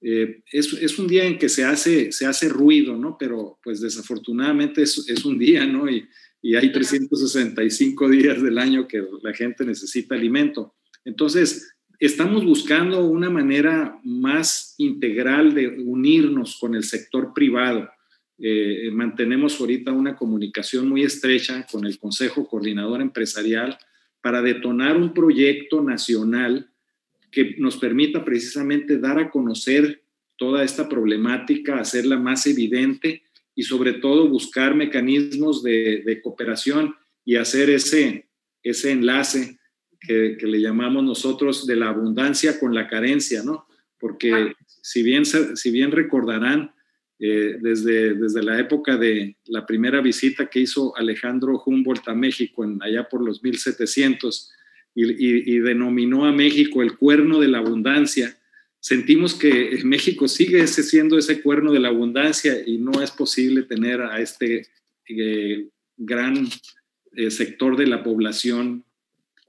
[0.02, 3.18] Eh, es, un día en que se hace, se hace ruido, ¿no?
[3.20, 5.90] Pero pues desafortunadamente es, es un día, ¿no?
[5.90, 6.08] Y,
[6.42, 10.76] y, hay 365 días del año que la gente necesita alimento.
[11.04, 17.90] Entonces, estamos buscando una manera más integral de unirnos con el sector privado.
[18.40, 23.78] Eh, mantenemos ahorita una comunicación muy estrecha con el Consejo Coordinador Empresarial
[24.22, 26.70] para detonar un proyecto nacional
[27.32, 30.04] que nos permita precisamente dar a conocer
[30.38, 33.24] toda esta problemática, hacerla más evidente
[33.56, 38.28] y sobre todo buscar mecanismos de, cooperación y hacer ese,
[38.64, 39.58] ese enlace
[40.00, 43.68] que, le llamamos nosotros de la abundancia con la carencia, ¿no?
[44.00, 46.72] Porque si bien, si bien recordarán,
[47.20, 52.64] eh, desde, desde la época de la primera visita que hizo Alejandro Humboldt a México,
[52.64, 54.52] en, allá por los 1700,
[54.94, 58.36] y, y, denominó a México el cuerno de la abundancia,
[58.80, 64.02] sentimos que México sigue siendo ese cuerno de la abundancia y no es posible tener
[64.02, 64.68] a este
[65.10, 66.48] eh, gran
[67.14, 68.86] eh, sector de la población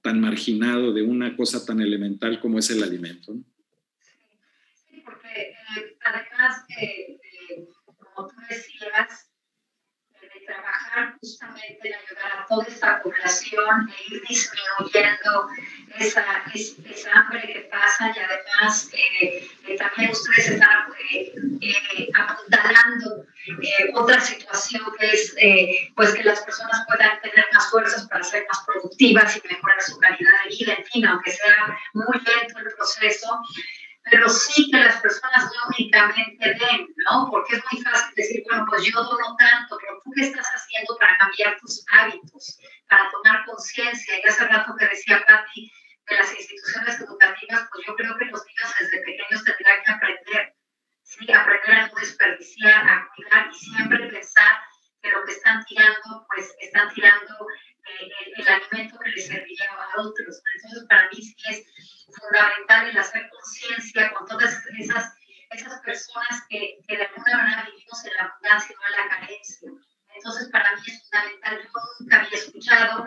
[0.03, 3.35] tan marginado de una cosa tan elemental como es el alimento.
[4.89, 6.65] Sí, porque eh, además,
[8.19, 9.31] como tú decías,
[10.47, 15.49] trabajar justamente en ayudar a toda esta población e ir disminuyendo
[15.99, 23.27] esa, esa, hambre que pasa y además eh, eh, también ustedes están eh, apuntalando
[23.95, 25.35] otra situación que es
[25.95, 29.99] pues que las personas puedan tener más fuerzas para ser más productivas y mejorar su
[29.99, 33.41] calidad de vida, en fin, aunque sea muy lento el proceso,
[34.11, 37.29] pero sí que las personas no únicamente ven, ¿no?
[37.31, 40.97] Porque es muy fácil decir, bueno, pues yo dono tanto, pero tú qué estás haciendo
[40.99, 44.15] para cambiar tus hábitos, para tomar conciencia.
[44.19, 45.71] Y hace rato que decía Patti
[46.09, 50.57] de las instituciones educativas, pues yo creo que los niños desde pequeños tendrán que aprender,
[51.03, 51.33] ¿sí?
[51.33, 54.59] Aprender a no desperdiciar, a cuidar y siempre pensar
[55.03, 57.47] que lo que están tirando, pues están tirando
[58.37, 60.43] el, alimento que les serviría a otros.
[60.57, 61.65] Entonces, para mí sí es
[62.15, 65.15] fundamental el hacer conciencia con todas esas,
[65.51, 69.17] esas personas que, que, de alguna manera vivimos en la abundancia y no en la
[69.17, 69.71] carencia.
[70.15, 73.07] Entonces, para mí es fundamental, yo nunca había escuchado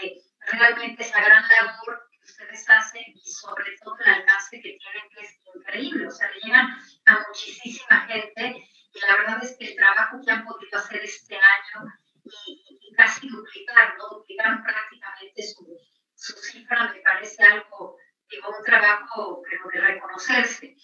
[0.00, 5.10] eh, realmente esa gran labor que ustedes hacen y sobre todo el alcance que tienen,
[5.14, 6.06] que es increíble.
[6.06, 10.30] O sea, le llegan a muchísima gente y la verdad es que el trabajo que
[10.30, 11.90] han podido hacer este año
[12.24, 14.08] y, y casi duplicar, ¿no?
[14.08, 15.78] duplicar prácticamente su,
[16.14, 17.96] su cifra me parece algo
[18.30, 20.76] digo, un trabajo pero de reconocerse.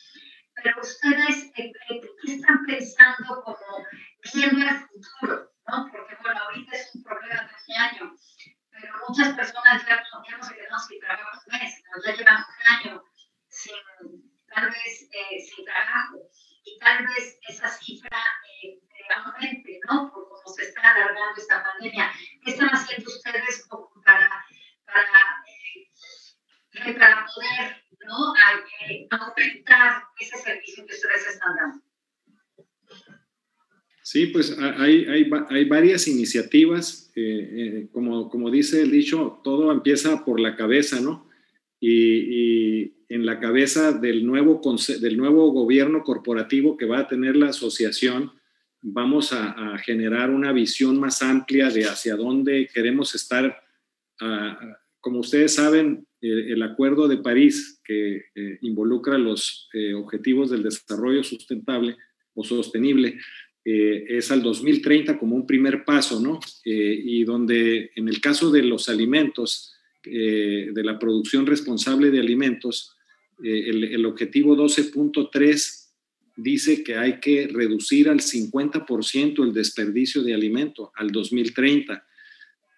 [0.55, 3.87] Pero ustedes, eh, eh, ¿qué están pensando como
[4.33, 5.51] viendo el futuro?
[5.67, 5.89] ¿no?
[5.91, 8.17] Porque, bueno, ahorita es un problema de un año,
[8.71, 12.91] pero muchas personas ya, ya no se quedan sin trabajo un mes, ya llevan un
[12.91, 13.05] año
[13.49, 13.75] sin,
[14.55, 16.19] tal vez eh, sin trabajo,
[16.65, 18.19] y tal vez esa cifra
[18.63, 18.79] eh,
[19.17, 20.13] aumente, ¿no?
[20.13, 22.13] Por cómo se está alargando esta pandemia.
[22.45, 23.67] ¿Qué están haciendo ustedes
[24.05, 24.45] para,
[24.85, 25.43] para
[26.99, 28.35] para poder ¿no?
[28.89, 31.83] Eh, aumentar ese servicio que ustedes están dando.
[34.03, 37.11] Sí, pues hay, hay, hay varias iniciativas.
[37.15, 41.29] Eh, eh, como, como dice el dicho, todo empieza por la cabeza, ¿no?
[41.81, 44.63] Y, y, en la cabeza del nuevo,
[45.01, 48.33] del nuevo gobierno corporativo que va a tener la asociación,
[48.81, 53.63] vamos a, a generar una visión más amplia de hacia dónde queremos estar.
[54.19, 60.63] Uh, como ustedes saben, el Acuerdo de París, que eh, involucra los eh, objetivos del
[60.63, 61.97] desarrollo sustentable
[62.35, 63.19] o sostenible,
[64.23, 66.41] es al 2030 como un primer paso, ¿no?
[66.65, 72.97] y donde en el caso de los alimentos, de la producción responsable de alimentos,
[73.43, 75.89] el, el objetivo 12.3
[76.37, 82.05] dice que hay que reducir al 50% el desperdicio de alimento al 2030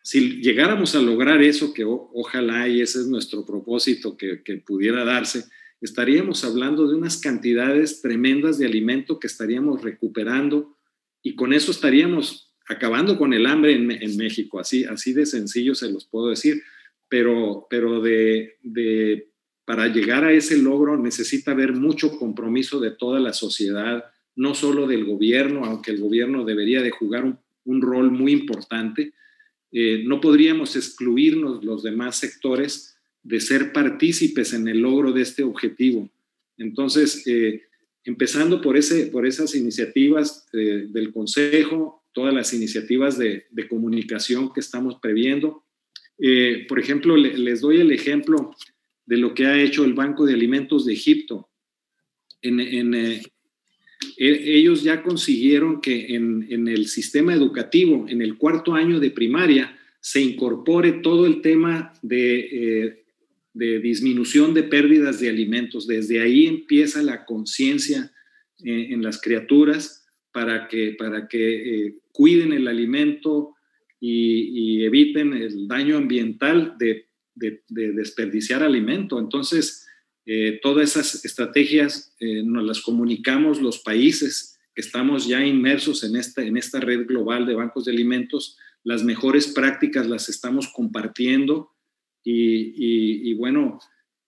[0.04, 5.46] si llegáramos a lograr eso, que ojalá y ese es nuestro propósito que, pudiera darse,
[5.80, 10.76] estaríamos hablando de unas cantidades tremendas de alimento que estaríamos recuperando
[11.24, 15.90] y con eso estaríamos acabando con el hambre en, México, así, así de sencillo se
[15.90, 16.62] los puedo decir,
[17.08, 19.28] pero, pero de,
[19.64, 24.04] para llegar a ese logro necesita haber mucho compromiso de toda la sociedad,
[24.37, 29.14] no solo del gobierno, aunque el gobierno debería de jugar un rol muy importante,
[29.72, 35.42] eh, no podríamos excluirnos los demás sectores de ser partícipes en el logro de este
[35.42, 36.10] objetivo.
[36.58, 37.62] Entonces, eh,
[38.05, 44.61] empezando por, ese, por esas iniciativas eh, del Consejo, todas las iniciativas de, comunicación que
[44.61, 45.65] estamos previendo.
[46.69, 48.55] por ejemplo, les doy el ejemplo
[49.07, 51.48] de lo que ha hecho el Banco de Alimentos de Egipto.
[52.40, 53.23] En, e,
[54.17, 60.21] ellos ya consiguieron que en, el sistema educativo, en el cuarto año de primaria, se
[60.21, 63.04] incorpore todo el tema de,
[63.59, 65.87] eh, disminución de pérdidas de alimentos.
[65.87, 68.13] Desde ahí empieza la conciencia
[68.65, 73.55] eh, en las criaturas para que, para que eh, cuiden el alimento
[74.00, 79.19] y, eviten el daño ambiental de, de desperdiciar alimento.
[79.19, 79.87] Entonces,
[80.27, 86.57] eh, todas esas estrategias nos las comunicamos los países estamos ya inmersos en esta, en
[86.57, 91.71] esta red global de bancos de alimentos, las mejores prácticas las estamos compartiendo
[92.25, 93.79] y, bueno,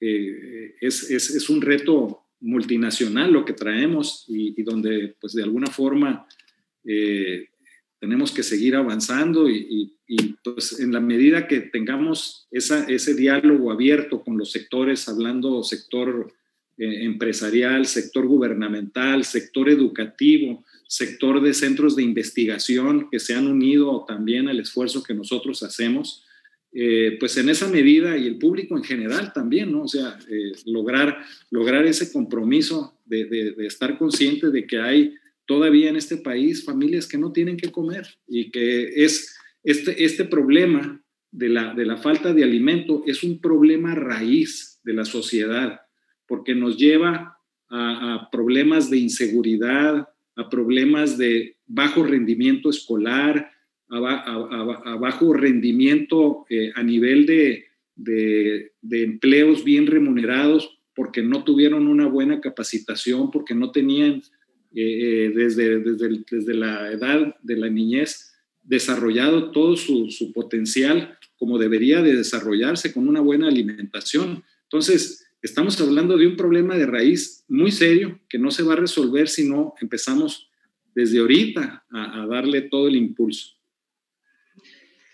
[0.00, 6.26] eh, es, es, un reto multinacional lo que traemos y, donde pues de alguna forma
[6.84, 7.48] eh,
[7.98, 9.92] tenemos que seguir avanzando y,
[10.44, 16.32] pues en la medida que tengamos esa, ese diálogo abierto con los sectores, hablando sector
[16.78, 24.04] eh, empresarial, sector gubernamental, sector educativo, sector de centros de investigación que se han unido
[24.06, 26.25] también al esfuerzo que nosotros hacemos,
[26.78, 29.84] eh, pues en esa medida y el público en general también, ¿no?
[29.84, 31.16] O sea, eh, lograr,
[31.50, 35.14] lograr ese compromiso de, estar consciente de que hay
[35.46, 40.26] todavía en este país familias que no tienen que comer y que es este, este
[40.26, 45.80] problema de la, de la falta de alimento es un problema raíz de la sociedad
[46.26, 47.38] porque nos lleva
[47.70, 53.50] a, problemas de inseguridad, a problemas de bajo rendimiento escolar,
[53.90, 62.40] a, bajo rendimiento eh, a nivel de, empleos bien remunerados, porque no tuvieron una buena
[62.40, 64.22] capacitación, porque no tenían
[64.74, 68.32] eh, eh, desde, desde, la edad de la niñez
[68.62, 74.42] desarrollado todo su, su potencial como debería de desarrollarse con una buena alimentación.
[74.64, 78.76] Entonces, Estamos hablando de un problema de raíz muy serio que no se va a
[78.76, 80.50] resolver si no empezamos
[80.92, 83.54] desde ahorita a, darle todo el impulso.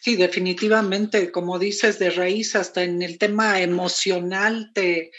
[0.03, 5.13] Sí, definitivamente, como dices, de raíz hasta en el tema emocional te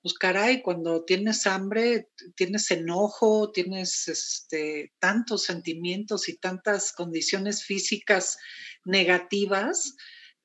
[0.00, 8.38] buscará y cuando tienes hambre, tienes enojo, tienes este, tantos sentimientos y tantas condiciones físicas
[8.84, 9.96] negativas,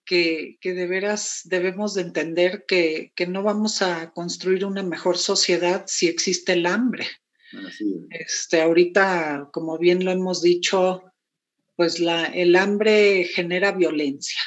[0.06, 6.08] que, de veras debemos de entender que, no vamos a construir una mejor sociedad si
[6.08, 7.06] existe el hambre.
[8.10, 11.11] Este, ahorita, como bien lo hemos dicho,
[11.82, 14.40] pues la, el hambre genera violencia,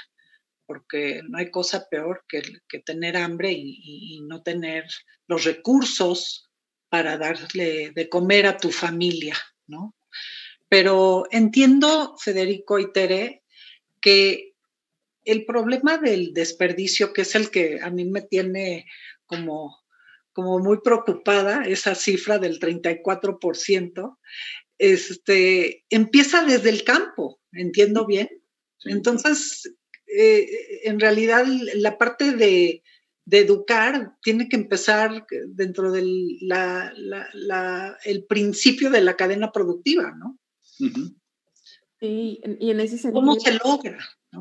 [0.66, 4.84] porque no hay cosa peor que, que tener hambre y, y, no tener
[5.26, 6.48] los recursos
[6.88, 9.96] para darle de comer a tu familia, ¿no?
[10.68, 13.42] Pero entiendo, Federico y Tere,
[14.00, 14.52] que
[15.24, 18.86] el problema del desperdicio, que es el que a mí me tiene
[19.26, 19.76] como,
[20.32, 24.18] como muy preocupada, esa cifra del 34%,
[24.78, 28.28] este, empieza desde el campo, entiendo bien.
[28.84, 29.74] Entonces,
[30.06, 30.46] eh,
[30.84, 31.44] en realidad
[31.74, 32.82] la parte de,
[33.30, 36.38] educar tiene que empezar dentro del
[38.04, 40.38] el principio de la cadena productiva, ¿no?
[41.98, 43.14] Sí, y en ese sentido.
[43.14, 43.98] ¿Cómo se logra?
[44.32, 44.38] Eh,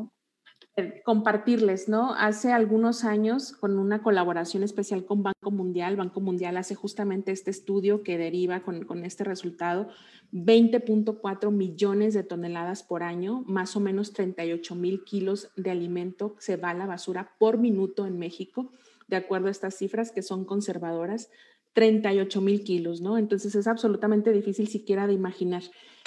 [1.06, 2.16] compartirles, ¿no?
[2.16, 7.52] Hace algunos años, con una colaboración especial con Banco Mundial, Banco Mundial hace justamente este
[7.52, 9.90] estudio que deriva con, con este resultado,
[10.32, 16.58] 20.4 millones de toneladas por año, más o menos 38 mil kilos de alimento se
[16.58, 18.72] va a la basura por minuto en México,
[19.08, 21.30] de acuerdo a estas cifras que son conservadoras.
[21.74, 23.18] 38 mil kilos, ¿no?
[23.18, 25.64] Entonces es absolutamente difícil siquiera de imaginar.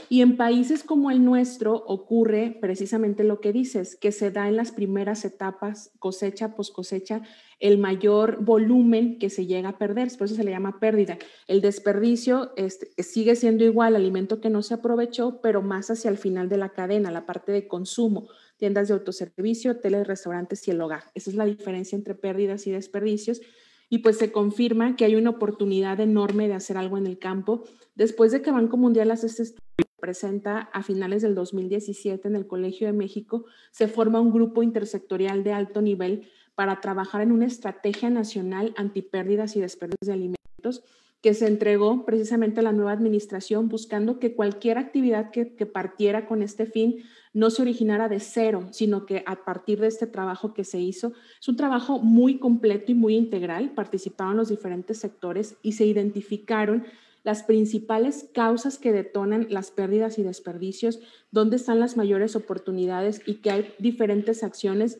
[0.08, 4.56] Y en países como el nuestro ocurre precisamente lo que dices, que se da en
[4.56, 7.22] las primeras etapas, cosecha, pos cosecha,
[7.58, 11.18] el mayor volumen que se llega a perder, por eso se le llama pérdida.
[11.48, 16.18] El desperdicio este, sigue siendo igual, alimento que no se aprovechó, pero más hacia el
[16.18, 20.80] final de la cadena, la parte de consumo, tiendas de autoservicio, hoteles, restaurantes y el
[20.80, 21.04] hogar.
[21.14, 23.40] Esa es la diferencia entre pérdidas y desperdicios
[23.88, 27.64] y pues se confirma que hay una oportunidad enorme de hacer algo en el campo.
[27.94, 32.46] Después de que Banco Mundial hace este estudio, presenta a finales del 2017 en el
[32.46, 37.46] Colegio de México, se forma un grupo intersectorial de alto nivel para trabajar en una
[37.46, 40.84] estrategia nacional antipérdidas y desperdicios de alimentos
[41.22, 46.26] que se entregó precisamente a la nueva administración buscando que cualquier actividad que, que partiera
[46.26, 47.02] con este fin
[47.36, 51.12] no se originara de cero, sino que a partir de este trabajo que se hizo,
[51.38, 56.86] es un trabajo muy completo y muy integral, participaron los diferentes sectores y se identificaron
[57.24, 60.98] las principales causas que detonan las pérdidas y desperdicios,
[61.30, 64.98] dónde están las mayores oportunidades y que hay diferentes acciones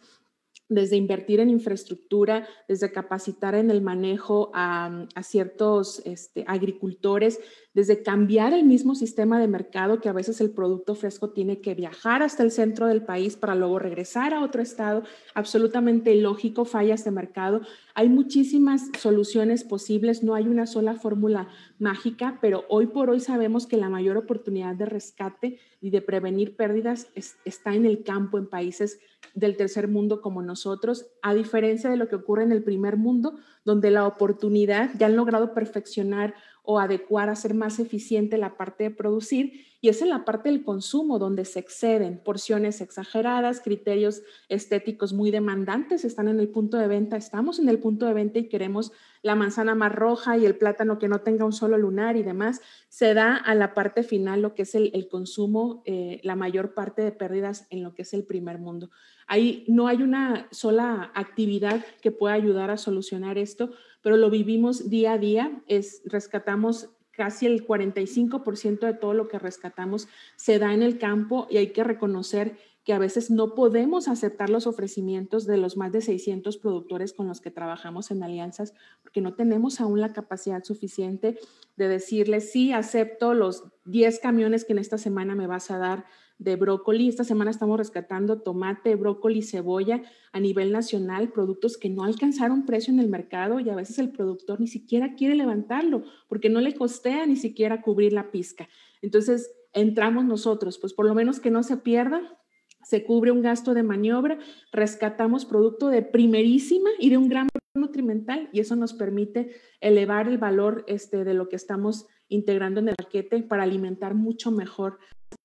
[0.69, 7.41] desde invertir en infraestructura, desde capacitar en el manejo a, ciertos este, agricultores,
[7.77, 11.75] desde cambiar el mismo sistema de mercado que a veces el producto fresco tiene que
[11.75, 15.03] viajar hasta el centro del país para luego regresar a otro estado,
[15.35, 17.61] absolutamente lógico, fallas de mercado.
[17.95, 21.49] Hay muchísimas soluciones posibles, no hay una sola fórmula
[21.79, 26.57] mágica, pero hoy por hoy sabemos que la mayor oportunidad de rescate y de prevenir
[26.57, 27.09] pérdidas
[27.45, 29.01] está en el campo, en países
[29.35, 33.37] del tercer mundo como nosotros, a diferencia de lo que ocurre en el primer mundo,
[33.67, 36.35] donde la oportunidad ya han logrado perfeccionar
[36.67, 40.65] o adecuar, hacer más eficiente la parte de producir y es en la parte del
[40.65, 46.89] consumo donde se exceden porciones exageradas, criterios estéticos muy demandantes, están en el punto de
[46.89, 48.91] venta, estamos en el punto de venta y queremos
[49.23, 52.63] la manzana más roja y el plátano que no tenga un solo lunar y demás,
[52.89, 57.03] se da a la parte final lo que es el, consumo, eh, la mayor parte
[57.03, 58.91] de pérdidas en lo que es el primer mundo.
[59.27, 63.71] Ahí no hay una sola actividad que pueda ayudar a solucionar esto,
[64.07, 69.41] pero lo vivimos día a día, es rescatamos casi el 45% de todo lo que
[69.41, 74.07] rescatamos se da en el campo y hay que reconocer que a veces no podemos
[74.07, 78.75] aceptar los ofrecimientos de los más de 600 productores con los que trabajamos en alianzas
[79.03, 81.41] porque no tenemos aún la capacidad suficiente
[81.75, 86.05] de decirles, sí, acepto los 10 camiones que en esta semana me vas a dar
[86.39, 87.09] de brócoli.
[87.09, 92.93] Esta semana estamos rescatando tomate, brócoli, cebolla a nivel nacional, productos que no alcanzaron precio
[92.93, 96.75] en el mercado y a veces el productor ni siquiera quiere levantarlo porque no le
[96.75, 98.69] costea ni siquiera cubrir la pizca.
[99.03, 102.39] Entonces, entramos nosotros, pues por lo menos que no se pierda,
[102.83, 104.39] se cubre un gasto de maniobra,
[104.73, 110.39] rescatamos producto de primerísima y de un gran nutrimental y eso nos permite elevar el
[110.39, 114.99] valor este, de lo que estamos integrando en el paquete para alimentar mucho mejor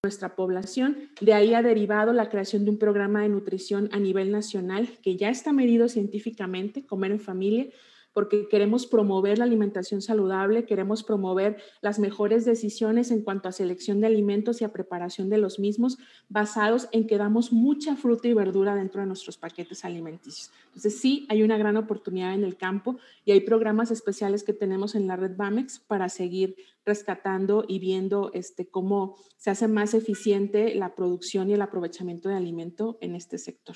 [0.03, 0.97] nuestra población.
[1.21, 5.15] De ahí ha derivado la creación de un programa de nutrición a nivel nacional que
[5.15, 7.67] ya está medido científicamente, comer en familia,
[8.13, 14.01] porque queremos promover la alimentación saludable, queremos promover las mejores decisiones en cuanto a selección
[14.01, 15.97] de alimentos y a preparación de los mismos,
[16.29, 20.51] basados en que damos mucha fruta y verdura dentro de nuestros paquetes alimenticios.
[20.67, 24.95] Entonces sí, hay una gran oportunidad en el campo y hay programas especiales que tenemos
[24.95, 26.55] en la red BAMEX para seguir
[26.85, 32.35] rescatando y viendo este, cómo se hace más eficiente la producción y el aprovechamiento de
[32.35, 33.75] alimento en este sector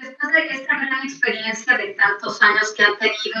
[0.00, 3.40] después de esta gran experiencia de tantos años que han tenido,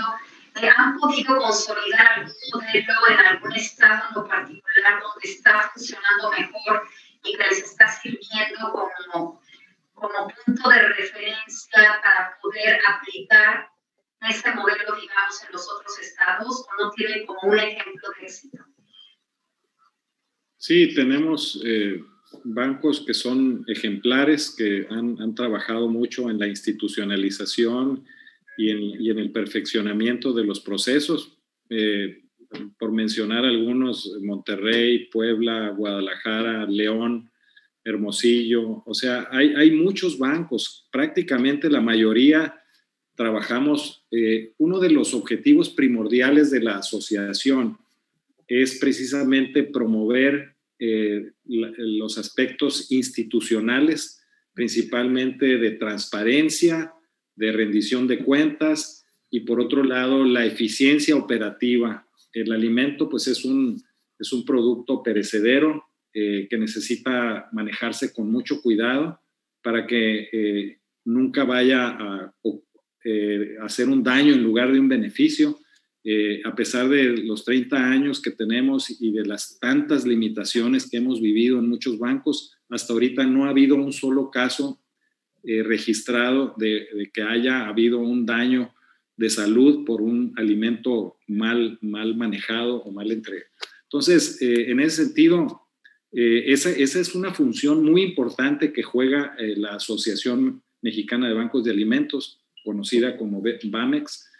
[0.60, 6.30] eh, ¿han podido consolidar algún modelo en algún estado en lo particular donde está funcionando
[6.30, 6.88] mejor
[7.24, 9.40] y que les está sirviendo como,
[9.94, 13.70] como punto de referencia para poder aplicar
[14.28, 18.64] ese modelo, digamos, en los otros estados o no tienen como un ejemplo de éxito?
[20.56, 22.04] Sí, tenemos eh,
[22.44, 28.04] bancos que son ejemplares, que han, trabajado mucho en la institucionalización
[28.56, 31.38] y en, el perfeccionamiento de los procesos.
[31.70, 32.22] Eh,
[32.78, 37.30] por mencionar algunos, Monterrey, Puebla, Guadalajara, León,
[37.84, 42.54] Hermosillo, o sea, hay, muchos bancos, prácticamente la mayoría
[43.16, 44.06] trabajamos.
[44.10, 47.78] Eh, uno de los objetivos primordiales de la asociación
[48.46, 50.51] es precisamente promover
[50.84, 54.20] eh, los aspectos institucionales,
[54.52, 56.92] principalmente de transparencia,
[57.36, 62.04] de rendición de cuentas y por otro lado la eficiencia operativa.
[62.32, 63.80] El alimento pues es un,
[64.18, 69.20] es un producto perecedero eh, que necesita manejarse con mucho cuidado
[69.62, 72.34] para que eh, nunca vaya a
[73.60, 75.60] hacer un daño en lugar de un beneficio
[76.04, 80.96] eh, a pesar de los 30 años que tenemos y de las tantas limitaciones que
[80.96, 84.80] hemos vivido en muchos bancos, hasta ahorita no ha habido un solo caso
[85.44, 88.74] eh, registrado de, que haya habido un daño
[89.16, 93.50] de salud por un alimento mal, mal manejado o mal entregado.
[93.84, 95.60] Entonces, eh, en ese sentido,
[96.14, 101.70] esa, esa, es una función muy importante que juega la Asociación Mexicana de Bancos de
[101.70, 104.31] Alimentos, conocida como BAMEX,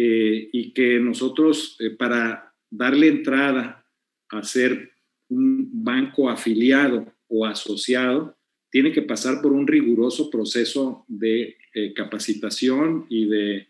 [0.00, 3.84] eh, y que nosotros eh, para darle entrada
[4.28, 4.92] a ser
[5.28, 8.36] un banco afiliado o asociado,
[8.70, 13.66] tiene que pasar por un riguroso proceso de eh, capacitación y de,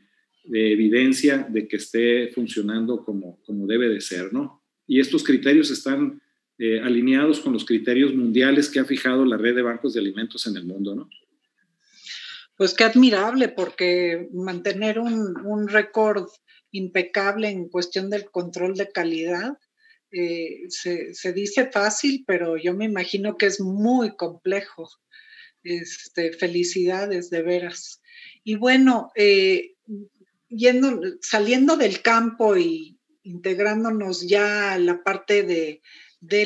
[0.51, 4.63] evidencia de que esté funcionando como, como debe de ser, ¿no?
[4.87, 6.21] Y estos criterios están
[6.83, 10.57] alineados con los criterios mundiales que ha fijado la red de bancos de alimentos en
[10.57, 11.09] el mundo, ¿no?
[12.59, 16.27] Pues qué admirable, porque mantener un, récord
[16.73, 19.57] impecable en cuestión del control de calidad
[20.11, 24.91] eh, se, dice fácil, pero yo me imagino que es muy complejo.
[25.63, 28.01] Este, felicidades, de veras.
[28.43, 29.77] Y bueno, eh,
[30.49, 35.81] yendo, saliendo del campo y integrándonos ya a la parte de,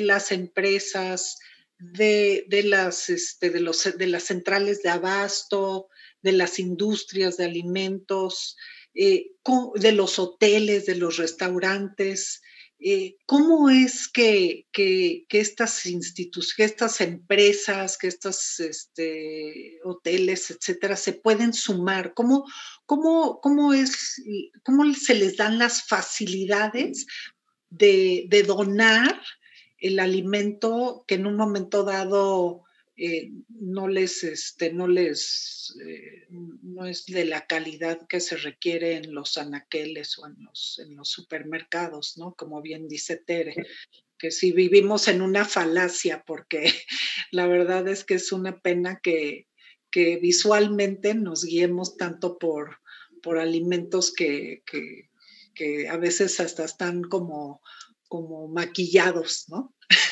[0.01, 1.39] las empresas,
[1.79, 5.89] de, las, este, de, los, de las centrales de abasto,
[6.23, 8.57] de las industrias de alimentos,
[8.95, 9.33] eh,
[9.75, 12.41] de los hoteles, de los restaurantes.
[12.85, 14.66] eh, ¿cómo es que,
[15.31, 22.12] estas instituciones, que estas empresas, que estos este, hoteles, etcétera, se pueden sumar?
[22.14, 22.45] ¿Cómo,
[22.87, 24.20] cómo, cómo, es,
[24.64, 27.07] ¿Cómo se les dan las facilidades
[27.70, 29.20] de, de donar
[29.79, 32.64] el alimento que en un momento dado
[33.05, 38.94] eh, no les, este, no les, eh, no es de la calidad que se requiere
[38.94, 42.34] en los anaqueles o en los, en los supermercados, ¿no?
[42.34, 43.57] Como bien dice Tere,
[44.18, 46.62] que si vivimos en una falacia, porque
[47.32, 49.48] la verdad es que es una pena que,
[49.90, 52.78] que visualmente nos guiemos tanto por,
[53.20, 55.11] por alimentos que, que,
[55.57, 57.62] que a veces hasta están como,
[58.07, 59.74] como maquillados, ¿no?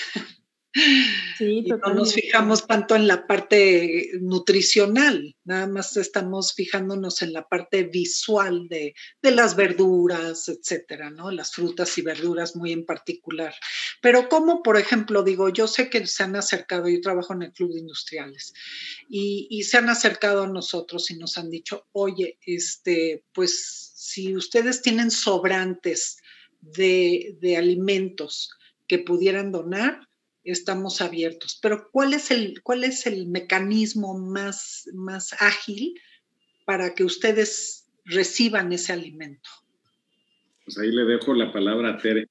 [0.73, 7.49] Sí, no nos fijamos tanto en la parte nutricional, nada más estamos fijándonos en la
[7.49, 11.33] parte visual de, las verduras, etcétera, ¿no?
[11.33, 13.53] Las frutas y verduras muy en particular.
[14.01, 17.53] Pero como, por ejemplo, digo, yo sé que se han acercado, yo trabajo en el
[17.53, 18.55] Club de Industriales,
[19.09, 24.83] y, se han acercado a nosotros y nos han dicho, oye, este, pues si ustedes
[24.83, 26.18] tienen sobrantes
[26.61, 28.51] de, de alimentos
[28.87, 30.10] que pudieran donar,
[30.45, 31.59] estamos abiertos.
[31.61, 35.95] Pero ¿cuál es el, cuál es el mecanismo más, más ágil
[36.64, 39.49] para que ustedes reciban ese alimento?
[40.64, 42.28] Pues ahí le dejo la palabra a Tere.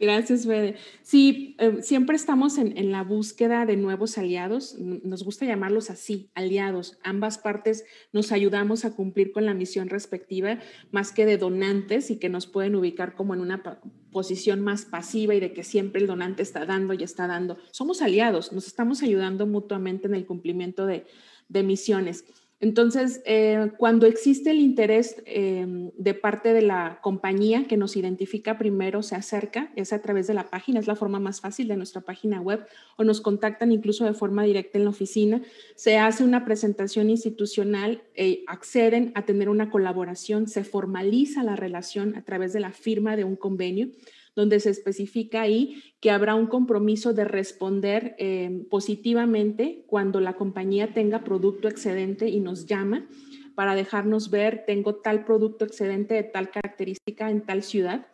[0.00, 0.76] Gracias, Bede.
[1.02, 4.76] Sí, eh, siempre estamos en, la búsqueda de nuevos aliados.
[4.78, 6.98] Nos gusta llamarlos así, aliados.
[7.02, 10.60] Ambas partes nos ayudamos a cumplir con la misión respectiva,
[10.92, 13.62] más que de donantes y que nos pueden ubicar como en una
[14.12, 17.58] posición más pasiva y de que siempre el donante está dando y está dando.
[17.72, 21.06] Somos aliados, nos estamos ayudando mutuamente en el cumplimiento de,
[21.48, 22.24] de misiones.
[22.60, 28.58] Entonces, eh, cuando existe el interés em, de parte de la compañía que nos identifica
[28.58, 31.76] primero, se acerca, es a través de la página, es la forma más fácil de
[31.76, 35.40] nuestra página web, o nos contactan incluso de forma directa en la oficina,
[35.76, 42.16] se hace una presentación institucional, eh, acceden a tener una colaboración, se formaliza la relación
[42.16, 43.90] a través de la firma de un convenio
[44.38, 50.94] donde se especifica ahí que habrá un compromiso de responder eh, positivamente cuando la compañía
[50.94, 53.08] tenga producto excedente y nos llama
[53.56, 58.06] para dejarnos ver, tengo tal producto excedente de tal característica en tal ciudad.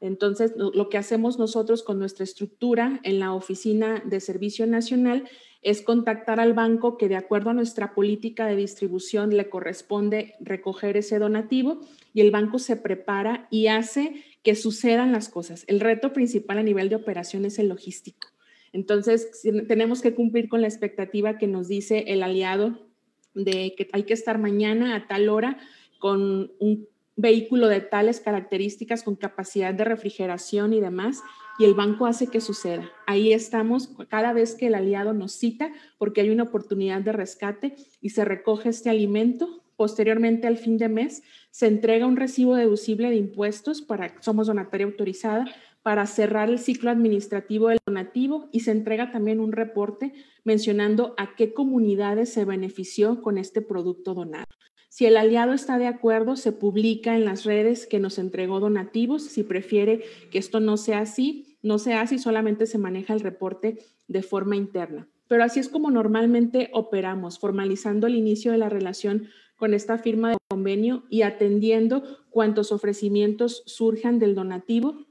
[0.00, 5.28] Entonces, lo que hacemos nosotros con nuestra estructura en la Oficina de Servicio Nacional
[5.62, 10.96] es contactar al banco que de acuerdo a nuestra política de distribución le corresponde recoger
[10.96, 11.80] ese donativo
[12.14, 15.64] y el banco se prepara y hace que sucedan las cosas.
[15.66, 18.28] El reto principal a nivel de operación es el logístico.
[18.72, 22.88] Entonces, tenemos que cumplir con la expectativa que nos dice el aliado
[23.34, 25.58] de que hay que estar mañana a tal hora
[25.98, 31.20] con un vehículo de tales características, con capacidad de refrigeración y demás,
[31.58, 32.90] y el banco hace que suceda.
[33.06, 37.76] Ahí estamos cada vez que el aliado nos cita porque hay una oportunidad de rescate
[38.00, 41.22] y se recoge este alimento Posteriormente, al fin de mes,
[41.52, 45.44] se entrega un recibo deducible de impuestos para, somos donataria autorizada,
[45.84, 51.36] para cerrar el ciclo administrativo del donativo y se entrega también un reporte mencionando a
[51.36, 54.46] qué comunidades se benefició con este producto donado.
[54.88, 59.22] Si el aliado está de acuerdo, se publica en las redes que nos entregó donativos.
[59.22, 60.02] Si prefiere
[60.32, 64.56] que esto no sea así, no sea así, solamente se maneja el reporte de forma
[64.56, 65.08] interna.
[65.28, 69.28] Pero así es como normalmente operamos, formalizando el inicio de la relación
[69.58, 75.04] con esta firma de convenio y atendiendo cuantos ofrecimientos surjan del donativo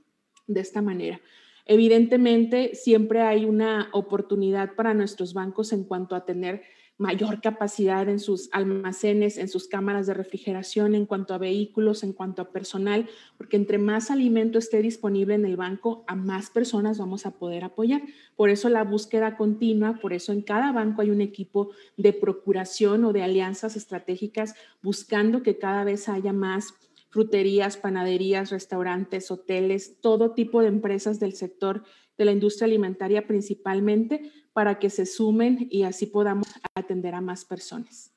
[0.48, 1.22] de esta manera.
[1.66, 6.64] Evidentemente, siempre hay una oportunidad para nuestros bancos en cuanto a tener
[6.98, 12.12] mayor capacidad en sus almacenes, en sus cámaras de refrigeración, en cuanto a vehículos, en
[12.12, 16.98] cuanto a personal, porque entre más alimento esté disponible en el banco, a más personas
[16.98, 18.02] vamos a poder apoyar.
[18.36, 23.06] Por eso la búsqueda continua, por eso en cada banco hay un equipo de procuración
[23.06, 26.74] o de alianzas estratégicas buscando que cada vez haya más
[27.10, 31.84] fruterías, panaderías, restaurantes, hoteles, todo tipo de empresas del sector
[32.18, 37.46] de la industria alimentaria principalmente, para que se sumen y así podamos atender a más
[37.46, 38.12] personas.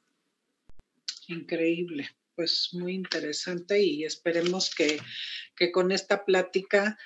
[1.28, 5.02] Increíble, pues muy interesante y esperemos que,
[5.70, 6.96] con esta plática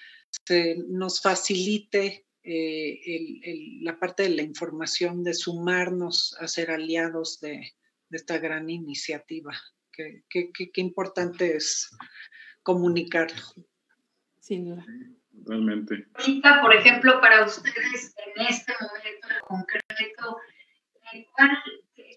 [0.46, 7.72] se nos facilite eh, la parte de la información, de sumarnos a ser aliados de,
[8.12, 9.52] esta gran iniciativa.
[9.90, 11.90] Qué, importante es
[12.62, 13.42] comunicarlo.
[14.38, 14.86] Sin duda.
[15.44, 16.06] Totalmente.
[16.62, 20.38] por ejemplo, para ustedes en este momento en concreto,
[21.12, 21.50] eh, ¿cuál,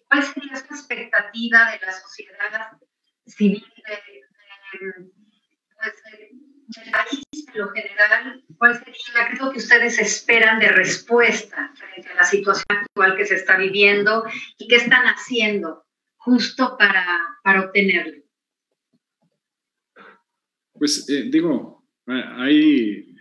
[0.08, 2.72] ¿cuál, sería su expectativa de la sociedad
[3.26, 5.12] civil, de,
[5.76, 6.04] pues,
[6.68, 7.24] del país
[7.54, 12.16] en lo general, ¿Cuál sería, qué es lo que ustedes esperan de respuesta frente a
[12.16, 14.26] la situación actual que se está viviendo
[14.58, 18.24] y qué están haciendo justo para, para obtenerlo?
[20.74, 23.17] Pues eh, digo, hay,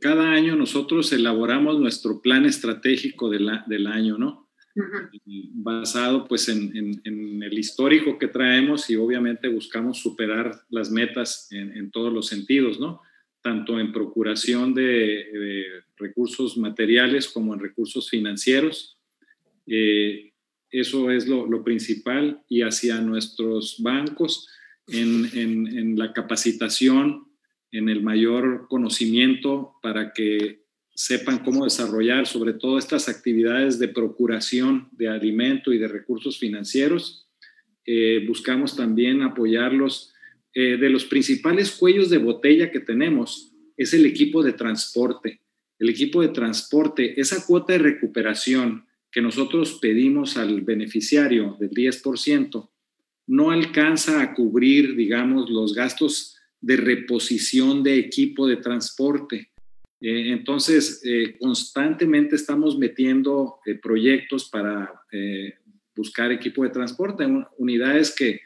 [0.00, 4.48] cada año nosotros elaboramos nuestro plan estratégico del año, ¿no?
[5.54, 12.12] Basado pues en, el histórico que traemos y obviamente buscamos superar las metas en, todos
[12.12, 13.00] los sentidos, ¿no?
[13.42, 18.98] Tanto en procuración de, recursos materiales como en recursos financieros.
[19.66, 20.32] Eh,
[20.70, 24.48] eso es lo, lo, principal y hacia nuestros bancos
[24.88, 27.26] en, la capacitación,
[27.72, 30.62] en el mayor conocimiento para que
[30.94, 37.26] sepan cómo desarrollar sobre todo estas actividades de procuración de alimento y de recursos financieros.
[37.86, 40.10] Eh, buscamos también apoyarlos.
[40.54, 45.40] Eh, de los principales cuellos de botella que tenemos es el equipo de transporte.
[45.78, 52.70] El equipo de transporte, esa cuota de recuperación que nosotros pedimos al beneficiario del 10%,
[53.26, 59.50] no alcanza a cubrir, digamos, los gastos de reposición de equipo de transporte.
[60.00, 64.90] Eh, entonces, eh, constantemente estamos metiendo eh, proyectos para
[65.94, 67.26] buscar equipo de transporte,
[67.58, 68.40] unidades que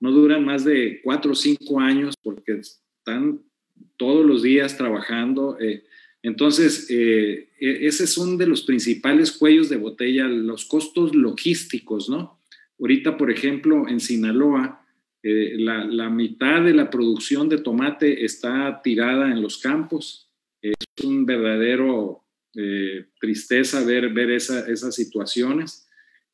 [0.00, 3.42] no duran más de cuatro o cinco años porque están
[3.98, 5.58] todos los días trabajando.
[6.22, 12.40] entonces, e-, ese es uno de los principales cuellos de botella, los costos logísticos, ¿no?
[12.80, 14.77] Ahorita, por ejemplo, en Sinaloa,
[15.22, 20.30] eh, la, mitad de la producción de tomate está tirada en los campos.
[20.62, 25.88] Es un verdadero eh, tristeza ver, ver esas situaciones.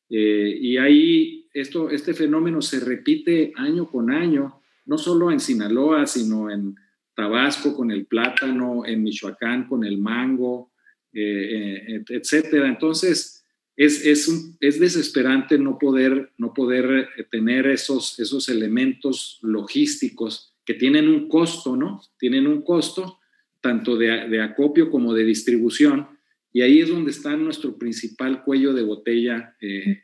[0.09, 6.05] Eh, y ahí esto, este fenómeno se repite año con año, no solo en Sinaloa,
[6.05, 6.75] sino en
[7.15, 10.71] Tabasco con el plátano, en Michoacán con el mango,
[11.11, 12.67] etcétera.
[12.67, 13.34] Entonces,
[13.77, 21.09] es, es, desesperante no poder, no poder eh, tener esos, esos elementos logísticos que tienen
[21.09, 22.01] un costo, ¿no?
[22.17, 23.19] Tienen un costo
[23.61, 26.07] tanto de, acopio como de distribución,
[26.53, 30.03] y ahí es donde está nuestro principal cuello de botella eh,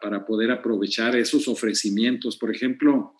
[0.00, 2.36] para, poder aprovechar esos ofrecimientos.
[2.36, 3.14] Por ejemplo,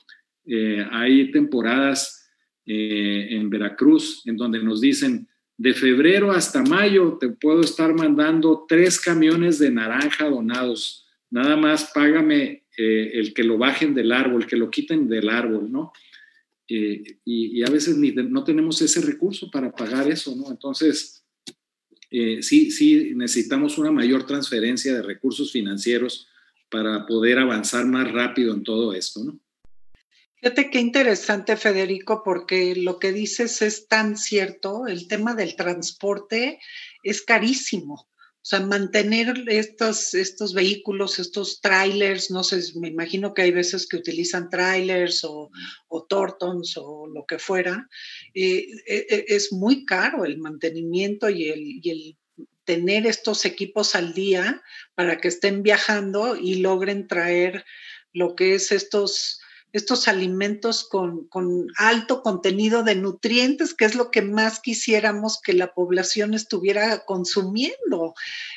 [0.47, 2.19] eh, hay temporadas
[2.65, 9.01] en Veracruz en donde nos dicen, de febrero hasta mayo te puedo estar mandando tres
[9.01, 11.07] camiones de naranja donados.
[11.31, 15.71] Nada más págame eh, el que lo bajen del árbol, que lo quiten del árbol,
[15.71, 15.93] ¿no?
[16.69, 20.51] Eh, y, a veces ni no tenemos ese recurso para pagar eso, ¿no?
[20.51, 21.23] Entonces,
[22.11, 26.29] eh, sí, sí necesitamos una mayor transferencia de recursos financieros
[26.71, 29.39] para poder avanzar más rápido en todo esto, ¿no?
[30.43, 34.89] Fíjate qué interesante, Federico, porque lo que dices es tan cierto.
[34.89, 36.59] El tema del transporte
[37.05, 37.95] es carísimo.
[37.95, 43.87] O sea, mantener estos, estos vehículos, estos trailers, no sé, me imagino que hay veces
[43.87, 45.49] que utilizan trailers o,
[45.87, 47.89] o tortons o lo que fuera,
[48.35, 52.19] eh, e, e, es muy caro el mantenimiento y el, y el
[52.65, 54.61] tener estos equipos al día
[54.97, 57.65] para que estén viajando y logren traer
[58.13, 59.39] lo que es estos
[59.73, 61.29] estos alimentos con,
[61.77, 68.15] alto contenido de nutrientes, que es lo que más quisiéramos que la población estuviera consumiendo.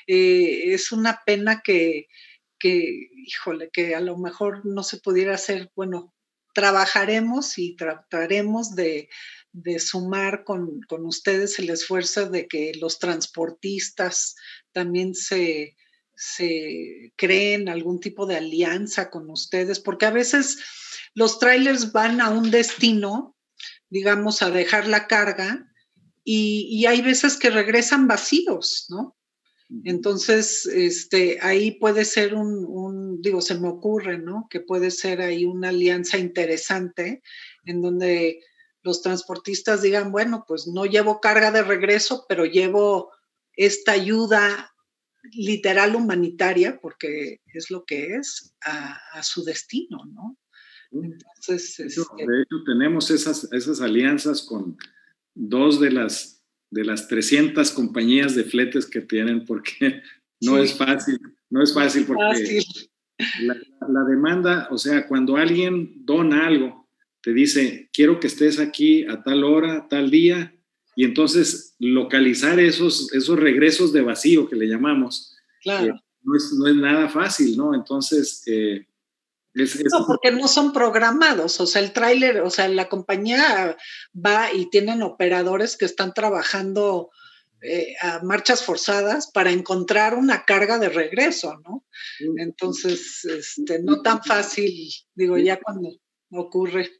[0.07, 2.07] Eh, es una pena que,
[2.61, 6.13] híjole, que a lo mejor no se pudiera hacer, bueno,
[6.53, 9.09] trabajaremos y trataremos de,
[9.80, 14.36] sumar con, con, ustedes el esfuerzo de que los transportistas
[14.74, 15.78] también se,
[16.16, 20.57] se creen algún tipo de alianza con ustedes, porque a veces
[21.16, 23.36] los trailers van a un destino,
[23.89, 25.72] digamos, a dejar la carga
[26.24, 29.16] y, hay veces que regresan vacíos, ¿no?
[29.84, 34.47] Entonces, este, ahí puede ser un, digo, se me ocurre, ¿no?
[34.49, 37.22] Que puede ser ahí una alianza interesante
[37.66, 38.41] en donde
[38.82, 43.11] los transportistas digan, bueno, pues no llevo carga de regreso, pero llevo
[43.53, 44.74] esta ayuda
[45.32, 50.38] literal humanitaria, porque es lo que es, a su destino, ¿no?
[51.03, 54.77] Entonces, de, hecho, tenemos esas, esas alianzas con
[55.33, 60.01] dos de las, de las 300 compañías de fletes que tienen, porque
[60.41, 61.19] no es fácil,
[61.49, 62.61] no es fácil porque
[63.41, 63.55] La,
[63.87, 66.89] la, demanda, o sea, cuando alguien dona algo,
[67.21, 70.53] te dice, quiero que estés aquí a tal hora, tal día,
[70.95, 75.99] y entonces localizar esos, esos regresos de vacío que le llamamos, claro.
[76.23, 77.73] no, es, no, es, nada fácil, ¿no?
[77.73, 78.85] Entonces, eh,
[79.56, 83.78] no, porque no son programados, o sea, el tráiler, o sea, la compañía
[84.14, 87.10] va y tienen operadores que están trabajando
[87.62, 91.86] eh, a marchas forzadas para encontrar una carga de regreso, ¿no?
[92.38, 95.89] Entonces, este, no tan fácil, digo, ya cuando
[96.32, 96.91] ocurre.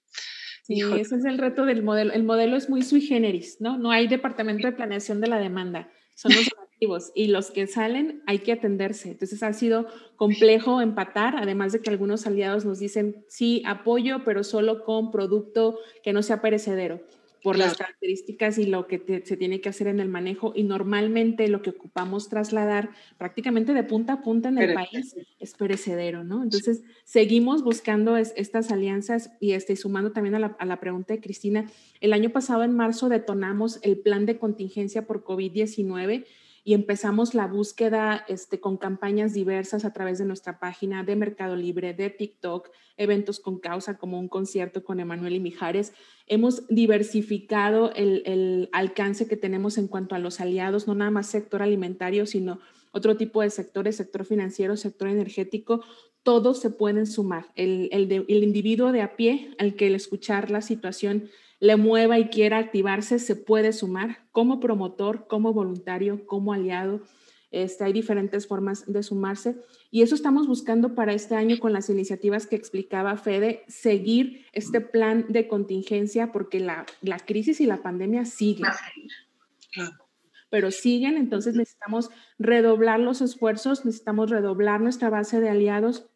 [0.64, 2.14] Sí, ese es el reto del modelo.
[2.14, 3.78] El modelo es muy sui generis, ¿no?
[3.78, 5.92] No hay departamento de planeación de la demanda.
[6.16, 6.48] Son los
[6.86, 9.12] activos y los que salen hay que atenderse.
[9.12, 14.44] Entonces ha sido complejo empatar, además de que algunos aliados nos dicen, sí, apoyo, pero
[14.44, 17.02] solo con producto que no sea perecedero
[17.46, 21.48] por las características y lo que se tiene que hacer en el manejo y normalmente
[21.48, 26.42] lo que ocupamos trasladar prácticamente de punta a punta en el país es perecedero, ¿no?
[26.42, 31.22] Entonces, seguimos buscando estas alianzas y estoy sumando también a la, a la pregunta de
[31.22, 31.70] Cristina.
[32.02, 36.26] El año pasado, en marzo, detonamos el plan de contingencia por COVID-19
[36.68, 41.56] y empezamos la búsqueda este, con campañas diversas a través de nuestra página de Mercado
[41.56, 45.94] Libre, de TikTok, eventos con causa como un concierto con Emanuel y Mijares.
[46.26, 51.28] Hemos diversificado el, el alcance que tenemos en cuanto a los aliados, no nada más
[51.28, 52.60] sector alimentario, sino
[52.92, 55.84] otro tipo de sectores, sector financiero, sector energético,
[56.24, 57.52] todos se pueden sumar.
[57.56, 61.30] El, el, el individuo de a pie al que el escuchar la situación
[61.60, 67.02] le mueva y quiera activarse, se puede sumar como promotor, como voluntario, como aliado.
[67.52, 69.56] Este, hay diferentes formas de sumarse
[69.90, 74.82] y eso estamos buscando para este año con las iniciativas que explicaba Fede, seguir este
[74.82, 78.66] plan de contingencia porque la, la crisis y la pandemia siguen.
[80.50, 86.08] Pero siguen, entonces necesitamos redoblar los esfuerzos, necesitamos redoblar nuestra base de aliados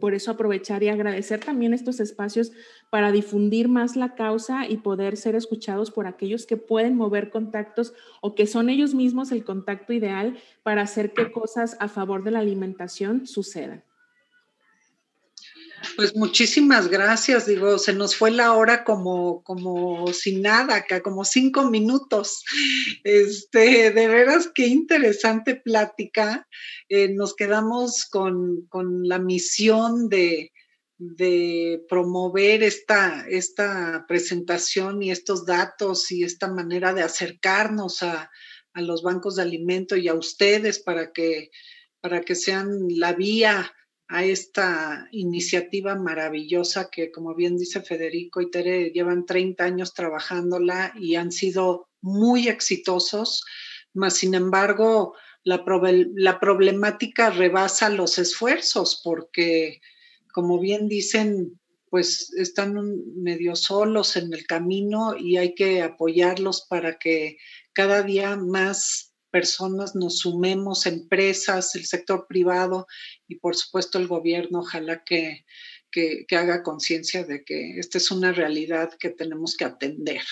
[0.00, 2.52] por eso aprovechar y agradecer también estos espacios
[2.90, 7.94] para difundir más la causa y poder ser escuchados por aquellos que pueden mover contactos
[8.20, 12.30] o que son ellos mismos el contacto ideal para hacer que cosas a favor de
[12.32, 13.84] la alimentación sucedan.
[15.96, 21.70] Pues muchísimas gracias, digo, se nos fue la hora como, como sin nada como cinco
[21.70, 22.44] minutos.
[23.02, 26.46] Este, de veras, qué interesante plática.
[26.88, 28.68] Eh, nos quedamos con,
[29.02, 30.50] la misión de,
[31.88, 38.30] promover esta, esta presentación y estos datos y esta manera de acercarnos a,
[38.72, 41.50] a los bancos de alimento y a ustedes para que,
[42.00, 43.72] para que sean la vía
[44.14, 50.92] a esta iniciativa maravillosa que, como bien dice Federico y Tere, llevan 30 años trabajándola
[50.96, 53.44] y han sido muy exitosos,
[53.92, 55.64] mas sin embargo la,
[56.14, 59.80] la problemática rebasa los esfuerzos porque,
[60.32, 61.58] como bien dicen,
[61.90, 62.76] pues están
[63.16, 67.38] medio solos en el camino y hay que apoyarlos para que
[67.72, 72.86] cada día más personas nos sumemos, empresas, el sector privado
[73.26, 75.44] y por supuesto el gobierno, ojalá que,
[75.90, 80.22] que, haga conciencia de que esta es una realidad que tenemos que atender.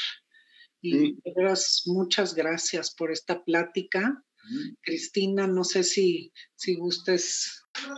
[0.80, 4.22] Y de veras, muchas gracias por esta plática.
[4.82, 7.64] Cristina, no sé si, si gustes.
[7.82, 7.88] Yo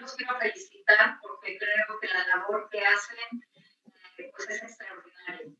[0.00, 3.18] los quiero felicitar porque creo que la labor que hacen
[4.16, 5.52] eh, pues es extraordinaria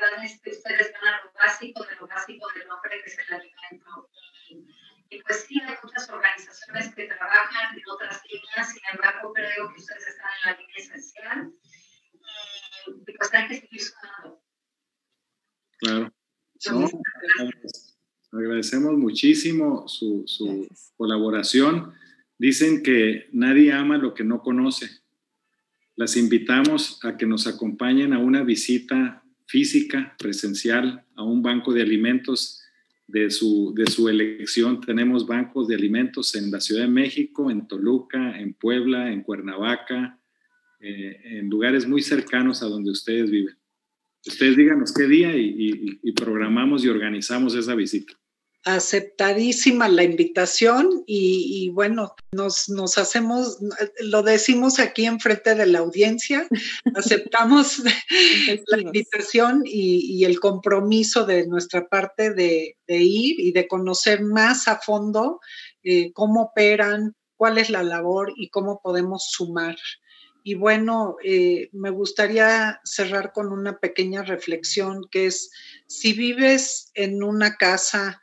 [0.00, 3.18] verdad es que ustedes están a lo básico de lo básico del hombre, que es
[3.18, 4.08] el alimento.
[5.10, 9.80] Y, pues sí, hay muchas organizaciones que trabajan en otras líneas, sin embargo, creo que
[9.80, 11.52] ustedes están en la línea esencial.
[13.06, 14.42] Y, pues hay que seguir sumando.
[15.78, 16.12] Claro.
[18.32, 21.94] agradecemos muchísimo su, su colaboración.
[22.38, 25.00] Dicen que nadie ama lo que no conoce.
[25.96, 31.82] Las invitamos a que nos acompañen a una visita física, presencial, a un banco de
[31.82, 32.62] alimentos
[33.08, 34.80] de su, de su elección.
[34.80, 40.20] Tenemos bancos de alimentos en la Ciudad de México, en Toluca, en Puebla, en Cuernavaca,
[40.78, 43.56] eh, en lugares muy cercanos a donde ustedes viven.
[44.24, 48.19] Ustedes díganos qué día y programamos y organizamos esa visita
[48.64, 53.58] aceptadísima la invitación y, bueno, nos, nos, hacemos,
[54.00, 56.46] lo decimos aquí enfrente de la audiencia,
[56.94, 57.82] aceptamos
[58.66, 64.78] la invitación y, el compromiso de nuestra parte de, ir y de conocer más a
[64.78, 65.40] fondo
[65.82, 69.76] eh, cómo operan, cuál es la labor y cómo podemos sumar.
[70.42, 75.50] Y bueno, eh, me gustaría cerrar con una pequeña reflexión que es,
[75.86, 78.20] si vives en una casa,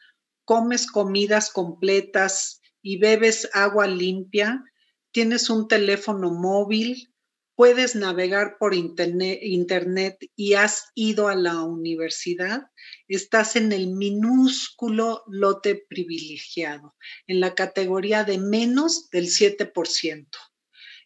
[0.48, 4.64] comes comidas completas y bebes agua limpia,
[5.12, 7.14] tienes un teléfono móvil,
[7.54, 12.62] puedes navegar por internet, y has ido a la universidad,
[13.10, 16.96] estás en el minúsculo lote privilegiado,
[17.28, 20.28] en la categoría de menos del 7%.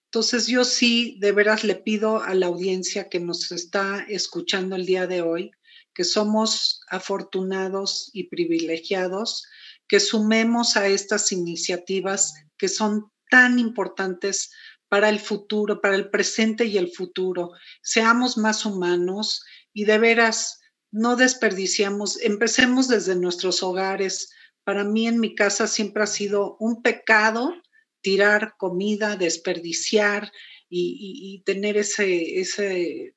[0.06, 4.86] Entonces yo sí, de veras le pido a la audiencia que nos está escuchando el
[4.86, 5.52] día de hoy,
[5.94, 9.46] que somos afortunados y privilegiados,
[9.88, 14.52] que sumemos a estas iniciativas que son tan importantes
[14.88, 17.52] para el futuro, para el presente y el futuro.
[17.82, 20.60] Seamos más humanos y de veras
[20.92, 24.32] no desperdiciamos, empecemos desde nuestros hogares.
[24.64, 27.54] Para mí en mi casa siempre ha sido un pecado
[28.02, 30.32] tirar comida, desperdiciar
[30.70, 33.14] y, tener ese,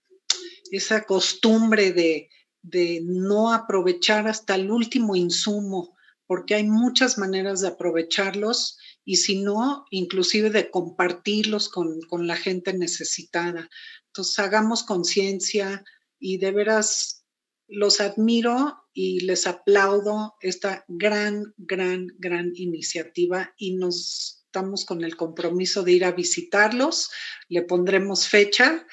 [0.70, 2.28] esa costumbre de,
[2.64, 5.94] de no aprovechar hasta el último insumo,
[6.26, 12.36] porque hay muchas maneras de aprovecharlos y si no, inclusive de compartirlos con, con la
[12.36, 13.68] gente necesitada.
[14.06, 15.84] Entonces, hagamos conciencia
[16.18, 17.24] y de veras
[17.68, 25.16] los admiro y les aplaudo esta gran, gran, gran iniciativa y nos estamos con el
[25.16, 27.10] compromiso de ir a visitarlos,
[27.48, 28.86] le pondremos fecha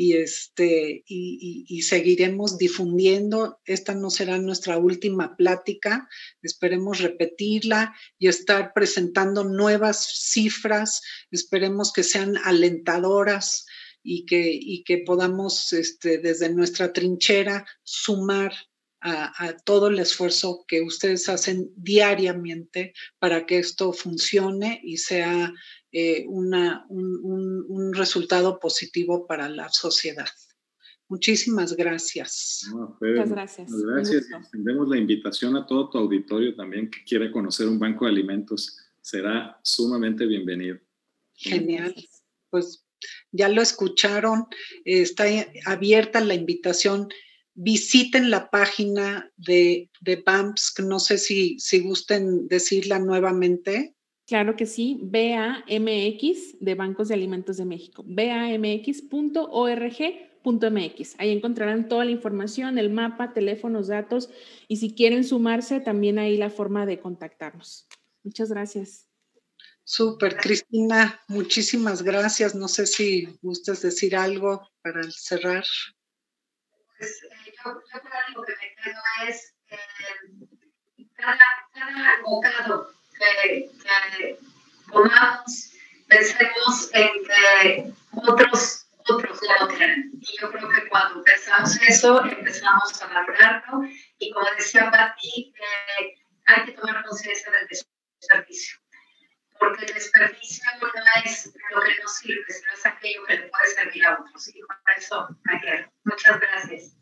[0.00, 3.60] y, este, y, seguiremos difundiendo.
[3.64, 6.08] Esta no será nuestra última plática,
[6.40, 13.66] esperemos repetirla y estar presentando nuevas cifras, esperemos que sean alentadoras
[14.00, 18.52] y que, y que podamos este, desde nuestra trinchera sumar
[19.00, 25.52] a, todo el esfuerzo que ustedes hacen diariamente para que esto funcione y sea
[25.92, 30.28] eh, una, un, resultado positivo para la sociedad.
[31.08, 32.68] Muchísimas gracias.
[32.70, 33.70] Muchas gracias.
[33.72, 34.26] Gracias.
[34.30, 38.78] Extendemos la invitación a todo tu auditorio también que quiera conocer un banco de alimentos.
[39.00, 40.78] Será sumamente bienvenido.
[41.34, 41.94] Genial.
[42.50, 42.84] Pues
[43.30, 44.46] ya lo escucharon.
[44.84, 45.24] está
[45.64, 47.08] abierta la invitación
[47.60, 53.96] visiten la página de, de BAMPS, no sé si, si gusten decirla nuevamente.
[54.28, 59.10] Claro que sí, BAMX de Bancos de Alimentos de México, bamx.org.mx.
[61.18, 64.30] Ahí encontrarán toda la información, el mapa, teléfonos, datos
[64.68, 67.88] y si quieren sumarse, también ahí la forma de contactarnos.
[68.22, 69.08] Muchas gracias.
[69.82, 72.54] Súper, Cristina, muchísimas gracias.
[72.54, 75.64] No sé si gustas decir algo para cerrar.
[76.98, 77.20] Pues,
[77.64, 81.38] yo, creo lo que me quedo es eh, cada,
[81.74, 84.38] cada bocado que, que
[84.90, 85.72] tomamos,
[86.08, 87.92] pensemos en que
[88.26, 90.10] otros, otros lo tienen.
[90.20, 93.88] Y yo creo que cuando pensamos eso, empezamos a valorarlo.
[94.18, 96.14] Y como decía Pati, eh,
[96.46, 98.78] hay que tomar conciencia del desperdicio.
[99.58, 100.88] Porque el desperdicio no
[101.24, 104.48] es lo que nos sirve, sino es aquello que le puede servir a otros.
[104.48, 105.28] Y con eso
[105.60, 105.92] quedo.
[106.04, 106.98] Muchas gracias.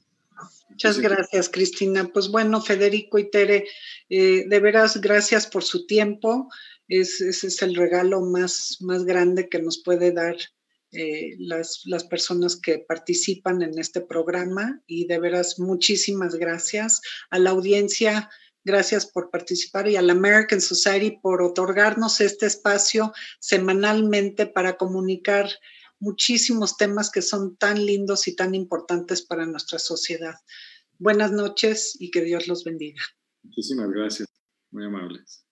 [0.69, 2.11] Muchas gracias, Cristina.
[2.13, 3.67] Pues bueno, Federico y Tere,
[4.09, 6.49] eh, de veras, gracias por su tiempo.
[6.89, 10.37] Es, ese es el regalo más, más grande que nos puede dar
[10.93, 17.39] eh, las, las, personas que participan en este programa y de veras muchísimas gracias a
[17.39, 18.31] la audiencia.
[18.65, 25.49] Gracias por participar y a la American Society por otorgarnos este espacio semanalmente para comunicar
[26.01, 30.35] muchísimos temas que son tan lindos y tan importantes para nuestra sociedad.
[30.99, 33.03] Buenas noches y que Dios los bendiga.
[33.43, 34.29] Muchísimas gracias,
[34.71, 35.46] muy amables.